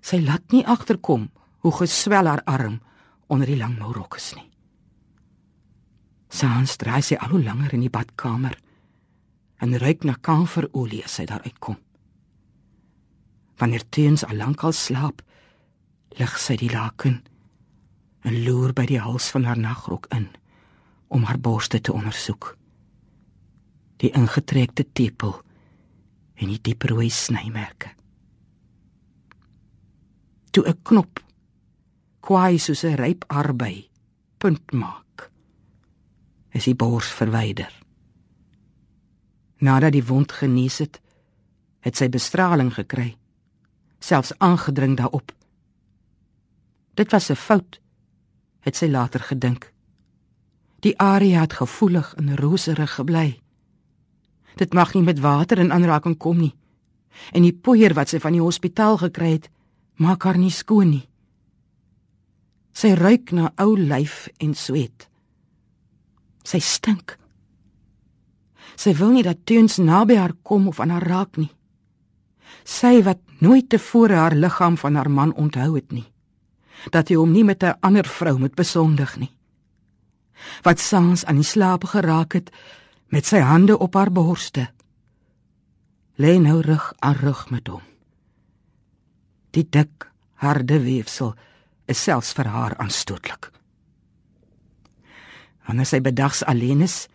Sy 0.02 0.22
laat 0.24 0.52
nie 0.52 0.66
agterkom 0.66 1.30
hoe 1.64 1.74
geswel 1.80 2.28
haar 2.28 2.44
arm 2.46 2.80
onder 3.28 3.48
die 3.48 3.60
lang 3.60 3.76
mou 3.80 3.92
rokkes 3.94 4.34
nie. 4.36 4.48
Saans 6.38 6.76
draai 6.78 7.02
sy 7.02 7.16
al 7.18 7.32
hoe 7.34 7.42
langer 7.42 7.74
in 7.74 7.86
die 7.86 7.94
badkamer 7.94 8.58
en 9.64 9.74
ruik 9.82 10.04
na 10.06 10.14
kamferolie 10.22 11.02
as 11.06 11.16
sy 11.18 11.26
daar 11.26 11.42
uitkom. 11.48 11.78
Wanneer 13.58 13.86
teens 13.90 14.26
al 14.28 14.38
lank 14.38 14.62
al 14.68 14.76
slaap, 14.78 15.24
lig 16.20 16.36
sy 16.38 16.58
die 16.62 16.70
laken 16.70 17.24
en 18.28 18.38
loer 18.46 18.76
by 18.78 18.86
die 18.90 19.00
hals 19.02 19.32
van 19.34 19.48
haar 19.50 19.58
nagrok 19.58 20.06
in 20.14 20.28
om 21.08 21.26
haar 21.26 21.40
borste 21.42 21.82
te 21.82 21.96
ondersoek. 21.96 22.52
Die 23.98 24.12
ingetrekte 24.14 24.86
tepel 24.94 25.34
en 26.38 26.54
die 26.54 26.62
diep 26.62 26.86
rooi 26.92 27.10
snymerke. 27.10 27.96
Toe 30.52 30.68
'n 30.68 30.82
knop 30.84 31.20
kwaai 32.22 32.60
soos 32.60 32.84
'n 32.84 32.98
ryp 32.98 33.26
arbei 33.28 33.90
punt 34.38 34.74
maak. 34.74 35.07
Is 36.58 36.66
die 36.66 36.76
bors 36.76 37.10
verwyder. 37.14 37.70
Nadat 39.62 39.94
die 39.94 40.06
wond 40.06 40.32
genees 40.34 40.80
het, 40.82 40.98
het 41.86 41.98
sy 42.00 42.08
bestraling 42.10 42.72
gekry, 42.74 43.12
selfs 44.02 44.34
aangedring 44.42 44.96
daarop. 44.98 45.34
Dit 46.98 47.12
was 47.14 47.30
'n 47.30 47.36
fout, 47.36 47.80
het 48.66 48.76
sy 48.76 48.88
later 48.90 49.20
gedink. 49.20 49.72
Die 50.80 50.98
area 50.98 51.42
het 51.42 51.54
gevoelig 51.54 52.14
en 52.16 52.38
roserig 52.38 52.94
gebly. 52.94 53.40
Dit 54.56 54.74
mag 54.74 54.94
nie 54.94 55.04
met 55.04 55.20
water 55.20 55.58
in 55.58 55.72
aanraking 55.72 56.18
kom 56.18 56.38
nie. 56.38 56.56
En 57.32 57.42
die 57.42 57.54
poeier 57.54 57.94
wat 57.94 58.10
sy 58.10 58.20
van 58.20 58.32
die 58.32 58.42
hospitaal 58.42 58.98
gekry 58.98 59.32
het, 59.32 59.50
maak 59.96 60.24
haar 60.24 60.38
nie 60.38 60.52
skoon 60.52 60.90
nie. 60.90 61.10
Sy 62.72 62.94
ruik 62.94 63.32
na 63.32 63.52
ou 63.56 63.78
lyf 63.78 64.28
en 64.38 64.54
sweet. 64.54 65.10
Sy 66.48 66.60
stink. 66.64 67.18
Sy 68.80 68.94
wil 68.96 69.16
nie 69.18 69.26
dat 69.26 69.44
Teuns 69.50 69.80
naby 69.84 70.16
haar 70.16 70.36
kom 70.48 70.70
of 70.72 70.80
aan 70.80 70.94
haar 70.96 71.08
raak 71.10 71.40
nie. 71.42 71.50
Sy 72.64 73.02
wat 73.04 73.20
nooit 73.44 73.68
tevore 73.70 74.16
haar 74.16 74.36
liggaam 74.36 74.78
van 74.80 74.96
haar 74.96 75.10
man 75.12 75.34
onthou 75.36 75.74
het 75.76 75.92
nie. 75.92 76.06
Dat 76.94 77.10
hy 77.10 77.18
hom 77.20 77.34
nie 77.34 77.44
met 77.44 77.64
'n 77.64 77.76
ander 77.82 78.06
vrou 78.06 78.38
moet 78.40 78.56
besondig 78.56 79.18
nie. 79.18 79.32
Wat 80.64 80.80
saans 80.80 81.26
aan 81.26 81.36
die 81.42 81.52
slaap 81.54 81.84
geraak 81.84 82.34
het 82.34 82.52
met 83.10 83.26
sy 83.26 83.40
hande 83.40 83.78
op 83.78 83.94
haar 83.94 84.12
borste. 84.12 84.70
Lê 86.18 86.40
nou 86.40 86.62
rug 86.62 86.94
aan 87.00 87.16
rug 87.16 87.50
met 87.50 87.68
hom. 87.68 87.82
Die 89.52 89.68
dik, 89.70 90.12
harde 90.34 90.80
weefsel 90.80 91.36
is 91.86 92.04
selfs 92.04 92.34
vir 92.34 92.46
haar 92.46 92.78
aanstootlik. 92.78 93.57
Wanneer 95.68 95.86
sy 95.90 96.00
bedags 96.02 96.46
alleen 96.48 96.82
is, 96.82 97.08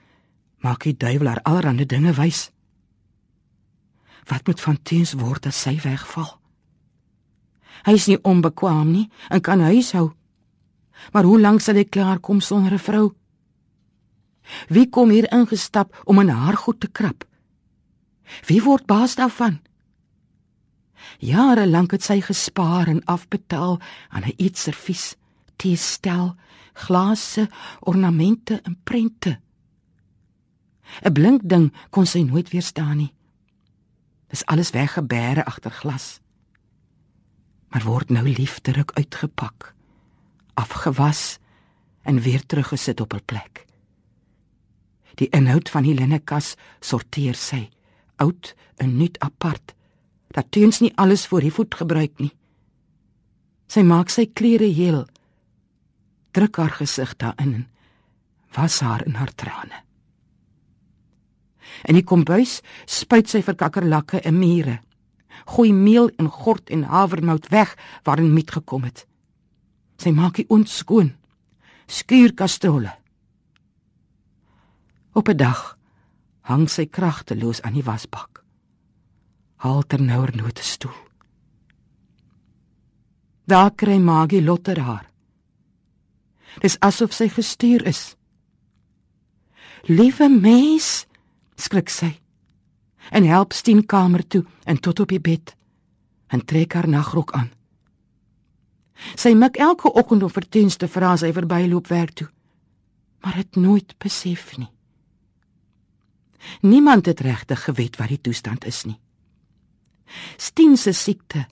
maak 0.60 0.84
die 0.84 0.96
duiwel 0.96 1.32
haar 1.32 1.42
allerlei 1.48 1.86
dinge 1.88 2.12
wys. 2.18 2.50
Wat 4.28 4.46
moet 4.46 4.60
van 4.60 4.78
teens 4.82 5.16
word 5.18 5.48
as 5.48 5.62
sy 5.64 5.78
wegval? 5.82 6.28
Hy 7.82 7.96
is 7.98 8.06
nie 8.06 8.20
onbekwaam 8.22 8.92
nie 8.92 9.08
en 9.32 9.40
kan 9.42 9.64
huishou. 9.64 10.12
Maar 11.12 11.26
hoe 11.26 11.40
lank 11.40 11.64
sal 11.64 11.80
hy 11.80 11.84
klaar 11.88 12.20
kom 12.20 12.40
sonder 12.40 12.74
'n 12.74 12.86
vrou? 12.86 13.14
Wie 14.68 14.88
kom 14.88 15.10
hier 15.10 15.32
ingestap 15.32 16.02
om 16.04 16.20
in 16.20 16.28
haar 16.28 16.56
goed 16.56 16.80
te 16.80 16.88
krap? 16.88 17.24
Wie 18.46 18.62
word 18.62 18.86
baas 18.86 19.14
daarvan? 19.14 19.60
Jare 21.18 21.66
lank 21.66 21.90
het 21.90 22.02
sy 22.02 22.20
gespaar 22.20 22.88
en 22.88 23.04
afbetaal 23.04 23.80
aan 24.08 24.22
'n 24.22 24.34
eetservies, 24.36 25.16
teestel, 25.56 26.36
glase, 26.72 27.48
ornamente 27.80 28.60
en 28.62 28.76
prente. 28.84 29.40
'n 31.00 31.12
Blink 31.12 31.40
ding 31.44 31.72
kon 31.90 32.06
sy 32.06 32.22
nooit 32.22 32.50
weerstaan 32.50 32.96
nie. 32.96 33.12
Dis 34.28 34.44
alles 34.46 34.70
weggebêre 34.70 35.44
agter 35.44 35.70
glas. 35.70 36.20
Maar 37.68 37.84
word 37.84 38.10
nou 38.10 38.28
liefderik 38.28 38.92
uitgepak, 38.92 39.74
afgewas 40.54 41.38
en 42.02 42.20
weer 42.20 42.46
teruggesit 42.46 43.00
op 43.00 43.12
hul 43.12 43.24
plek. 43.24 43.66
Die 45.14 45.28
inhoud 45.28 45.68
van 45.70 45.82
die 45.82 45.94
linnekas 45.94 46.54
sorteer 46.80 47.34
sy, 47.34 47.70
oud 48.16 48.54
en 48.76 48.96
nuut 48.96 49.18
apart. 49.20 49.74
Dat 50.32 50.50
teens 50.50 50.80
nie 50.80 50.92
alles 50.96 51.26
voor 51.26 51.40
die 51.40 51.52
voet 51.52 51.74
gebruik 51.74 52.18
nie. 52.18 52.32
Sy 53.68 53.84
maak 53.84 54.12
sy 54.12 54.26
klere 54.26 54.68
heel. 54.68 55.04
Druk 56.32 56.56
haar 56.56 56.70
gesig 56.80 57.16
daarin. 57.16 57.66
Was 58.56 58.80
haar 58.80 59.04
in 59.06 59.14
haar 59.14 59.34
trane. 59.34 59.82
In 61.88 61.96
die 61.96 62.04
kombuis 62.04 62.60
spuit 62.84 63.28
sy 63.28 63.42
vir 63.44 63.56
kakkerlakke 63.56 64.20
en 64.20 64.38
mure. 64.38 64.80
Gooi 65.52 65.72
meel 65.72 66.10
en 66.20 66.28
gort 66.30 66.70
en 66.70 66.84
havermout 66.88 67.48
weg 67.52 67.74
waarin 68.04 68.32
miet 68.32 68.50
gekom 68.50 68.84
het. 68.88 69.06
Sy 69.96 70.12
maak 70.14 70.36
die 70.40 70.48
oond 70.48 70.68
skoon. 70.68 71.14
Skuur 71.86 72.34
kastrole. 72.34 72.92
Op 75.12 75.28
'n 75.28 75.36
dag 75.36 75.78
hang 76.40 76.68
sy 76.70 76.86
kragteloos 76.86 77.62
aan 77.62 77.72
die 77.72 77.84
wasbak. 77.84 78.44
Haal 79.56 79.82
ternouer 79.82 80.36
nooit 80.36 80.58
'n 80.58 80.62
stoel. 80.62 81.00
Daar 83.44 83.70
kry 83.74 83.98
Magie 83.98 84.42
Lotter 84.42 84.80
haar. 84.80 85.11
Dis 86.60 86.76
asof 86.80 87.12
sy 87.12 87.28
gestuur 87.28 87.86
is. 87.86 88.16
Liewe 89.88 90.28
mens, 90.28 91.06
skrik 91.56 91.88
sy. 91.88 92.20
En 93.10 93.24
help 93.24 93.52
Stien 93.52 93.86
kamer 93.86 94.26
toe 94.26 94.44
en 94.64 94.80
tot 94.80 95.00
op 95.00 95.08
die 95.08 95.20
bed 95.20 95.56
en 96.32 96.44
trek 96.44 96.72
haar 96.72 96.88
nagrok 96.88 97.32
aan. 97.36 97.50
Sy 99.18 99.34
mik 99.34 99.58
elke 99.60 99.90
oggend 99.92 100.22
om 100.22 100.30
vir 100.30 100.46
Tiens 100.48 100.76
te 100.76 100.88
vra 100.88 101.12
as 101.16 101.24
hy 101.26 101.32
verbyloop 101.34 101.90
werk 101.90 102.14
toe. 102.22 102.28
Maar 103.22 103.36
het 103.42 103.56
nooit 103.56 103.94
besef 103.98 104.56
nie. 104.58 104.70
Niemand 106.62 107.06
het 107.06 107.20
regtig 107.20 107.64
geweet 107.64 107.98
wat 108.00 108.08
die 108.08 108.20
toestand 108.20 108.64
is 108.66 108.84
nie. 108.84 108.98
Stien 110.36 110.76
se 110.76 110.92
siekte 110.92 111.46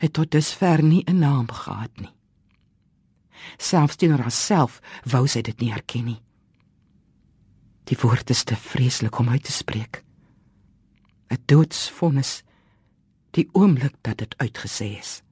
het 0.00 0.12
tot 0.12 0.30
dusver 0.30 0.82
nie 0.82 1.04
'n 1.06 1.18
naam 1.18 1.50
gehad 1.50 2.00
nie. 2.00 2.12
Selfs 3.58 3.96
teenoor 3.96 4.24
haarself 4.26 4.80
wou 5.04 5.26
sy 5.28 5.42
dit 5.42 5.60
nie 5.60 5.72
erken 5.72 6.04
nie. 6.04 6.20
Die 7.84 7.98
woord 8.02 8.30
is 8.30 8.44
te 8.44 8.56
vreeslik 8.56 9.18
om 9.18 9.28
uit 9.28 9.44
te 9.44 9.52
spreek. 9.52 10.04
'n 11.30 11.42
Doodsvonnis 11.46 12.42
die 13.30 13.48
oomblik 13.52 13.94
dat 14.02 14.18
dit 14.18 14.34
uitgesê 14.38 14.98
is. 14.98 15.22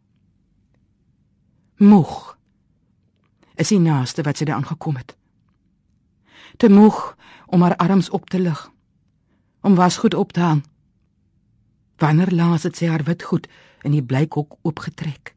Moeg 1.76 2.36
is 3.54 3.68
die 3.68 3.82
naaste 3.82 4.22
wat 4.22 4.38
sy 4.38 4.44
daaraan 4.44 4.66
gekom 4.66 4.96
het. 4.96 5.16
Te 6.56 6.68
moeg 6.70 7.16
om 7.46 7.62
haar 7.62 7.76
arms 7.76 8.10
op 8.10 8.30
te 8.30 8.38
lig, 8.38 8.70
om 9.60 9.74
wasgoed 9.74 10.14
op 10.14 10.32
te 10.32 10.40
hang. 10.40 10.62
Wanneer 11.98 12.30
laas 12.30 12.62
het 12.62 12.76
sy 12.76 12.86
haar 12.86 13.02
witgoed 13.02 13.48
in 13.82 13.94
die 13.94 14.02
blykhok 14.02 14.58
oopgetrek? 14.62 15.34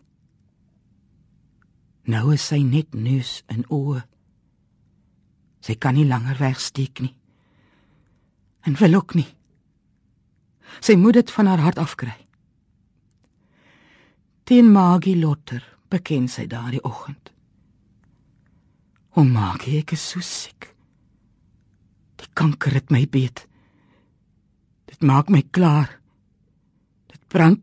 Nou 2.12 2.32
is 2.36 2.44
sy 2.52 2.60
net 2.66 2.96
neus 2.98 3.40
en 3.52 3.64
oë. 3.72 4.02
Sy 5.62 5.78
kan 5.80 5.96
nie 5.96 6.08
langer 6.10 6.40
wegsteek 6.42 7.04
nie. 7.04 7.14
En 8.68 8.76
wil 8.82 8.98
ook 9.00 9.16
nie. 9.18 9.30
Sy 10.82 10.98
moet 11.00 11.20
dit 11.20 11.32
van 11.36 11.50
haar 11.50 11.64
hart 11.64 11.80
afkry. 11.82 12.16
Teen 14.48 14.72
Magie 14.74 15.18
Lotter 15.20 15.64
beken 15.92 16.28
sy 16.32 16.48
daardie 16.50 16.82
oggend. 16.88 17.32
O 19.16 19.24
Magie, 19.28 19.82
ek 19.82 19.94
so 20.00 20.24
siek. 20.24 20.70
Die 22.22 22.30
kanker 22.38 22.74
het 22.78 22.92
my 22.94 23.04
beet. 23.12 23.46
Dit 24.88 25.04
maak 25.04 25.30
my 25.30 25.44
klaar. 25.52 26.00
Dit 27.12 27.22
brand. 27.28 27.62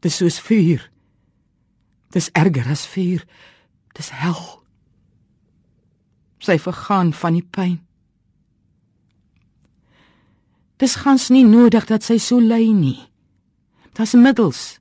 Dit 0.00 0.12
is 0.12 0.18
soos 0.20 0.38
vuur. 0.40 0.84
Dit 2.08 2.22
is 2.22 2.30
erger 2.38 2.68
as 2.72 2.86
vuur. 2.88 3.24
Dit 3.98 4.06
is 4.06 4.14
hel. 4.14 4.42
Sy 6.38 6.54
vergaan 6.62 7.08
van 7.18 7.34
die 7.34 7.42
pyn. 7.42 7.80
Dis 10.78 10.94
gans 11.02 11.24
nie 11.34 11.42
nodig 11.42 11.88
dat 11.90 12.06
sy 12.06 12.20
so 12.22 12.38
ly 12.38 12.68
nie. 12.70 13.00
Daar's 13.98 14.14
middels. 14.14 14.78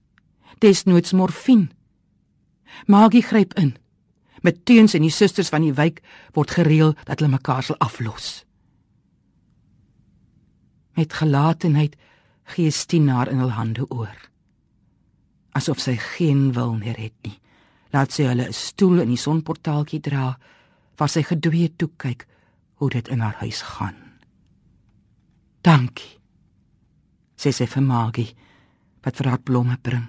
Desnoods 0.62 1.16
morfine. 1.18 1.72
Magie 2.86 3.24
gryp 3.26 3.58
in. 3.58 3.74
Met 4.46 4.62
teuns 4.70 4.94
en 4.94 5.02
die 5.02 5.14
susters 5.14 5.50
van 5.50 5.66
die 5.66 5.74
wijk 5.74 6.04
word 6.38 6.54
gereël 6.54 6.94
dat 7.10 7.18
hulle 7.18 7.34
mekaar 7.34 7.66
sal 7.66 7.82
aflos. 7.82 8.46
Met 10.94 11.18
gelatenheid 11.18 11.98
gee 12.54 12.70
Stien 12.70 13.10
haar 13.10 13.34
in 13.34 13.42
hul 13.42 13.58
hande 13.58 13.90
oor. 13.90 14.14
Asof 15.58 15.82
sy 15.82 15.98
geen 16.14 16.52
wil 16.54 16.78
meer 16.78 17.02
het 17.02 17.18
nie. 17.26 17.40
Laat 17.94 18.12
sy 18.12 18.24
hulle 18.24 18.48
'n 18.48 18.54
stoel 18.54 19.02
in 19.02 19.10
die 19.10 19.18
sonportaaltjie 19.18 20.02
dra 20.02 20.38
waar 20.98 21.10
sy 21.10 21.24
gedwee 21.24 21.70
toe 21.78 21.90
kyk 21.98 22.28
hoe 22.76 22.90
dit 22.90 23.08
in 23.08 23.20
haar 23.20 23.38
huis 23.40 23.62
gaan. 23.62 23.96
Dankie. 25.62 26.20
Sê 27.38 27.52
sy 27.52 27.66
vir 27.66 27.84
Magie 27.84 28.36
wat 29.04 29.18
vir 29.18 29.30
haar 29.30 29.40
blomme 29.40 29.78
bring. 29.82 30.08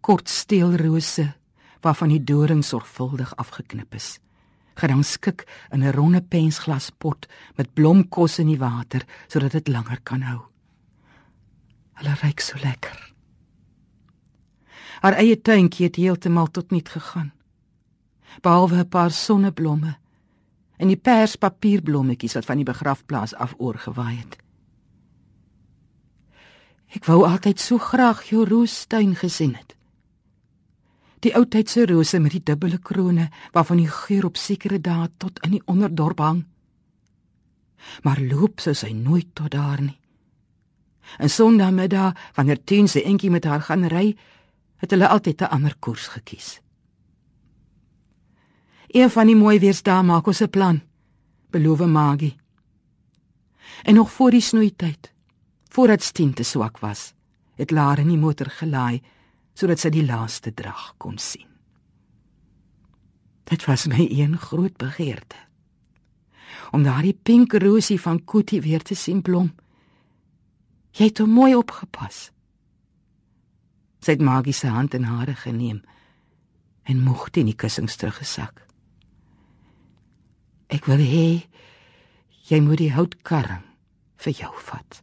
Kort 0.00 0.28
steelrose 0.28 1.34
waarvan 1.82 2.08
die 2.08 2.24
doring 2.24 2.64
sorgvuldig 2.64 3.34
afgeknip 3.36 3.94
is 3.94 4.18
gerangskik 4.78 5.46
in 5.74 5.82
'n 5.82 5.92
ronde 5.92 6.22
pensglaspot 6.22 7.26
met 7.56 7.74
blomkos 7.74 8.38
in 8.38 8.46
die 8.46 8.58
water 8.58 9.02
sodat 9.26 9.52
dit 9.52 9.68
langer 9.68 10.00
kan 10.02 10.22
hou. 10.22 10.40
Hulle 11.94 12.14
ruik 12.22 12.40
so 12.40 12.58
lekker. 12.62 13.14
Haar 15.00 15.12
eie 15.12 15.40
tuintjie 15.40 15.86
het 15.86 15.96
heeltemal 15.96 16.50
tot 16.50 16.70
niet 16.70 16.88
gegaan. 16.88 17.32
Behalwe 18.40 18.76
'n 18.76 18.88
paar 18.88 19.10
sonneblomme 19.10 19.96
en 20.76 20.86
die 20.86 20.96
perspapierblommetjies 20.96 22.34
wat 22.34 22.44
van 22.44 22.56
die 22.56 22.64
begrafplaas 22.64 23.34
af 23.34 23.54
oorgewaai 23.58 24.16
het. 24.16 24.36
Ek 26.88 27.04
wou 27.04 27.26
altyd 27.26 27.60
so 27.60 27.78
graag 27.78 28.22
jou 28.22 28.44
roostuin 28.44 29.14
gesien 29.14 29.54
het 29.54 29.78
die 31.24 31.34
ou 31.34 31.44
tydse 31.50 31.86
rose 31.88 32.18
met 32.22 32.34
die 32.36 32.44
dubbele 32.44 32.78
krone 32.78 33.28
waarvan 33.54 33.82
die 33.82 33.90
geur 33.90 34.28
op 34.28 34.38
sekere 34.38 34.78
dae 34.80 35.08
tot 35.18 35.40
in 35.46 35.56
die 35.56 35.62
onderdorp 35.66 36.20
hang. 36.22 36.44
Maar 38.02 38.20
loop 38.22 38.62
sou 38.62 38.74
sy 38.74 38.92
nooit 38.94 39.30
tot 39.34 39.50
daar 39.54 39.80
nie. 39.82 39.98
En 41.18 41.30
Sondagmiddag, 41.30 42.14
wanneer 42.36 42.60
Tien 42.64 42.88
se 42.88 43.02
entjie 43.02 43.30
met 43.30 43.44
haar 43.44 43.62
gaan 43.64 43.86
ry, 43.88 44.16
het 44.78 44.90
hulle 44.90 45.08
altyd 45.08 45.40
'n 45.40 45.52
ander 45.54 45.76
koers 45.78 46.06
gekies. 46.06 46.60
Een 48.88 49.10
van 49.10 49.26
die 49.26 49.36
mooi 49.36 49.58
weersdae 49.58 50.02
maak 50.02 50.26
ons 50.26 50.40
'n 50.42 50.50
plan, 50.50 50.82
beloof 51.50 51.86
Magie. 51.86 52.36
En 53.82 53.94
nog 53.94 54.10
voor 54.10 54.30
die 54.30 54.40
snoeityd, 54.40 55.12
voordat 55.68 56.14
Tien 56.14 56.34
te 56.34 56.42
swak 56.42 56.78
was, 56.78 57.14
het 57.54 57.70
Lara 57.70 58.00
in 58.00 58.08
die 58.08 58.18
motor 58.18 58.50
gelaai 58.50 59.02
sodat 59.54 59.78
sy 59.78 59.90
die 59.90 60.06
laaste 60.06 60.54
drag 60.54 60.94
kon 60.96 61.18
sien. 61.18 61.46
Dit 63.44 63.64
was 63.64 63.86
my 63.86 64.06
een 64.10 64.38
groot 64.38 64.76
begeerte 64.76 65.36
om 66.70 66.82
daardie 66.82 67.16
pink 67.22 67.52
rosie 67.52 68.00
van 68.00 68.24
Koetie 68.24 68.60
weer 68.60 68.82
te 68.82 68.94
sien 68.94 69.22
blom. 69.22 69.54
Jy 70.92 71.04
het 71.10 71.18
hom 71.22 71.30
mooi 71.30 71.54
opgepas. 71.56 72.30
Sy 73.98 74.14
het 74.14 74.22
magiese 74.22 74.70
hand 74.70 74.94
in 74.94 75.08
hare 75.10 75.34
geneem 75.34 75.82
en 76.88 77.02
moeg 77.04 77.28
teen 77.34 77.50
die 77.50 77.58
kussings 77.58 77.98
teruggesak. 78.00 78.62
Ek 80.72 80.86
wil 80.88 81.02
hê 81.02 81.28
jy 82.48 82.60
moet 82.64 82.80
die 82.80 82.92
houtkarring 82.94 83.64
vir 84.24 84.36
jou 84.40 84.52
vat. 84.70 85.02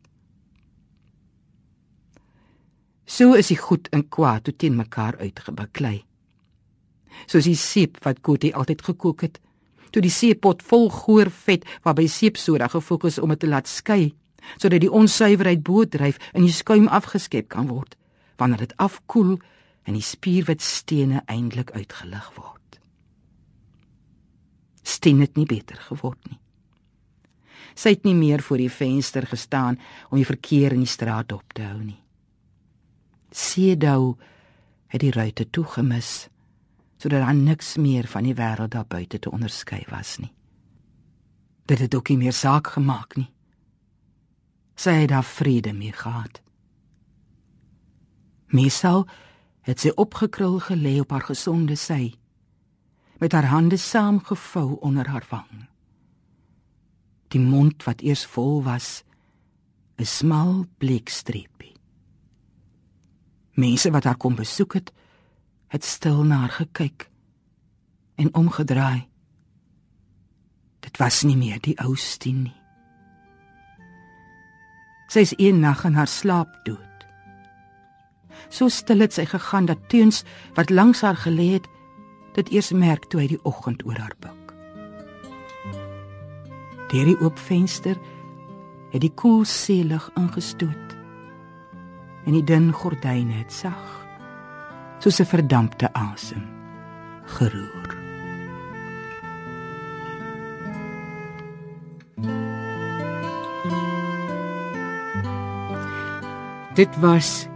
So 3.06 3.36
is 3.38 3.52
die 3.52 3.60
goed 3.60 3.90
en 3.94 4.08
kwaad 4.10 4.48
toe 4.48 4.56
teen 4.58 4.78
mekaar 4.80 5.18
uitgebaklei. 5.22 6.00
Soos 7.30 7.46
die 7.46 7.58
seep 7.60 8.00
wat 8.06 8.24
Kotie 8.26 8.54
altyd 8.58 8.82
gekook 8.88 9.22
het, 9.28 9.38
toe 9.94 10.02
die 10.04 10.12
seepot 10.12 10.64
vol 10.66 10.90
goor 10.92 11.30
vet 11.46 11.68
waarby 11.86 12.08
seepsoda 12.12 12.68
gefokus 12.74 13.20
om 13.22 13.32
dit 13.32 13.44
te 13.46 13.52
laat 13.52 13.70
skei, 13.70 14.16
sodat 14.58 14.82
die 14.84 14.92
onsuiverheid 14.92 15.62
boordryf 15.64 16.18
en 16.34 16.44
die 16.44 16.54
skuim 16.54 16.90
afgeskep 16.92 17.48
kan 17.54 17.70
word 17.70 17.96
wanneer 18.38 18.66
dit 18.66 18.78
afkoel 18.78 19.38
en 19.86 19.94
die 19.94 20.06
spierwit 20.06 20.62
stene 20.62 21.22
eindelik 21.26 21.72
uitgelig 21.72 22.32
word. 22.36 22.80
Steen 24.86 25.22
het 25.22 25.38
nie 25.38 25.46
beter 25.50 25.78
geword 25.90 26.22
nie. 26.30 26.40
Sy 27.76 27.96
het 27.98 28.06
nie 28.08 28.16
meer 28.16 28.42
voor 28.42 28.62
die 28.62 28.72
venster 28.72 29.26
gestaan 29.28 29.80
om 30.10 30.18
die 30.18 30.28
verkeer 30.28 30.74
in 30.74 30.86
die 30.86 30.90
straat 30.90 31.34
op 31.36 31.54
te 31.54 31.66
hou 31.66 31.82
nie. 31.82 32.00
Seedou 33.36 34.16
het 34.88 35.04
die 35.04 35.12
ruitte 35.12 35.50
toegemis 35.50 36.30
sodat 36.96 37.26
daar 37.26 37.36
niks 37.36 37.76
meer 37.76 38.08
van 38.08 38.24
die 38.24 38.34
wêreld 38.34 38.72
daar 38.72 38.88
buite 38.88 39.20
te 39.20 39.30
onderskei 39.30 39.84
was 39.92 40.16
nie. 40.18 40.32
Dit 41.68 41.82
het 41.84 41.96
ook 41.96 42.10
nie 42.10 42.18
meer 42.18 42.34
saak 42.34 42.72
gemaak 42.78 43.18
nie. 43.20 43.28
Sy 44.80 44.94
het 45.02 45.12
daar 45.12 45.28
vrede 45.28 45.74
mee 45.74 45.92
gehad. 45.92 46.45
Mesal 48.48 49.08
het 49.66 49.82
sy 49.82 49.92
opgekrul 49.96 50.60
gelê 50.60 51.00
op 51.02 51.12
haar 51.12 51.26
gesonde 51.32 51.76
sy 51.76 52.14
met 53.18 53.32
haar 53.32 53.48
hande 53.48 53.78
saamgevou 53.78 54.78
onder 54.84 55.08
haar 55.08 55.26
wang. 55.30 55.66
Die 57.32 57.40
mond 57.40 57.84
wat 57.84 58.02
eers 58.02 58.26
vol 58.26 58.64
was, 58.64 59.04
'n 59.98 60.06
smal 60.06 60.66
bleekstreepie. 60.78 61.74
Mense 63.56 63.92
wat 63.92 64.04
haar 64.04 64.18
kom 64.18 64.36
besoek 64.36 64.74
het, 64.74 64.94
het 65.68 65.84
stil 65.84 66.24
na 66.24 66.36
haar 66.36 66.50
gekyk 66.50 67.10
en 68.16 68.34
omgedraai. 68.36 69.08
Dit 70.80 70.98
was 70.98 71.24
nie 71.24 71.38
meer 71.38 71.60
die 71.62 71.80
ou 71.80 71.96
Stien 71.96 72.44
nie. 72.44 72.62
Sy 75.08 75.20
is 75.20 75.34
een 75.38 75.60
nag 75.60 75.86
in 75.86 75.94
haar 75.94 76.08
slaap 76.08 76.60
dood. 76.66 76.85
So 78.50 78.70
stil 78.70 79.00
het 79.00 79.14
sy 79.14 79.26
gegaan 79.26 79.66
dat 79.66 79.90
Teuns 79.90 80.24
wat 80.56 80.70
langs 80.70 81.02
haar 81.02 81.18
gelê 81.18 81.56
het, 81.58 81.68
dit 82.36 82.52
eers 82.52 82.72
merk 82.72 83.08
toe 83.10 83.22
hy 83.22 83.28
die 83.28 83.44
oggend 83.44 83.86
oor 83.86 83.98
haar 84.00 84.16
buik. 84.20 84.54
Deur 86.92 87.06
die 87.06 87.20
oop 87.20 87.40
venster 87.40 87.98
het 88.92 89.02
die 89.02 89.14
koel 89.14 89.44
seelig 89.46 90.10
ingestoot. 90.16 90.96
En 92.26 92.34
die 92.34 92.44
dun 92.44 92.72
gordyne 92.74 93.42
het 93.42 93.54
sag 93.54 94.06
soos 95.00 95.20
'n 95.20 95.26
verdampte 95.26 95.94
asem 95.94 96.44
geroer. 97.26 97.96
Dit 106.76 107.00
was 107.00 107.48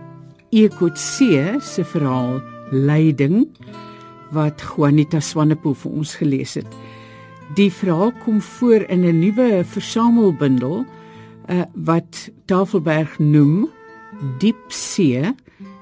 Ekotse 0.51 1.59
se 1.61 1.83
verhaal 1.85 2.39
Leiding 2.71 3.47
wat 4.33 4.61
Juanita 4.61 5.21
Swanepoel 5.21 5.75
vir 5.77 5.97
ons 6.01 6.15
gelees 6.17 6.55
het. 6.57 6.69
Die 7.57 7.69
verhaal 7.73 8.11
kom 8.23 8.41
voor 8.41 8.85
in 8.89 9.05
'n 9.05 9.19
nuwe 9.19 9.63
versamelbundel 9.65 10.85
uh, 11.49 11.63
wat 11.73 12.29
Tafelberg 12.45 13.19
noem 13.19 13.69
Diep 14.39 14.71
See, 14.71 15.21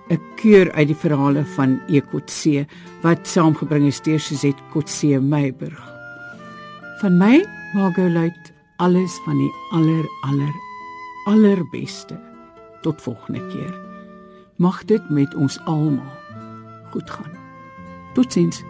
'n 0.10 0.22
keur 0.36 0.72
uit 0.72 0.88
die 0.88 0.96
verhale 0.96 1.46
van 1.56 1.80
Ekotse 1.88 2.66
wat 3.02 3.28
saamgebring 3.28 3.88
is 3.88 4.02
deur 4.02 4.20
Suzette 4.20 4.64
Kotse 4.72 5.20
Meiburg. 5.20 5.82
Van 7.02 7.18
my, 7.18 7.46
Margot 7.74 8.12
Luit, 8.12 8.54
alles 8.78 9.20
van 9.26 9.38
die 9.38 9.52
aller 9.72 10.06
aller 10.22 10.54
allerbeste. 11.26 12.20
Tot 12.82 13.02
volgende 13.02 13.48
keer. 13.48 13.87
Mag 14.58 14.86
dit 14.86 15.10
met 15.10 15.36
ons 15.36 15.60
almal 15.66 16.12
goed 16.90 17.10
gaan. 17.10 17.32
Totsiens. 18.14 18.64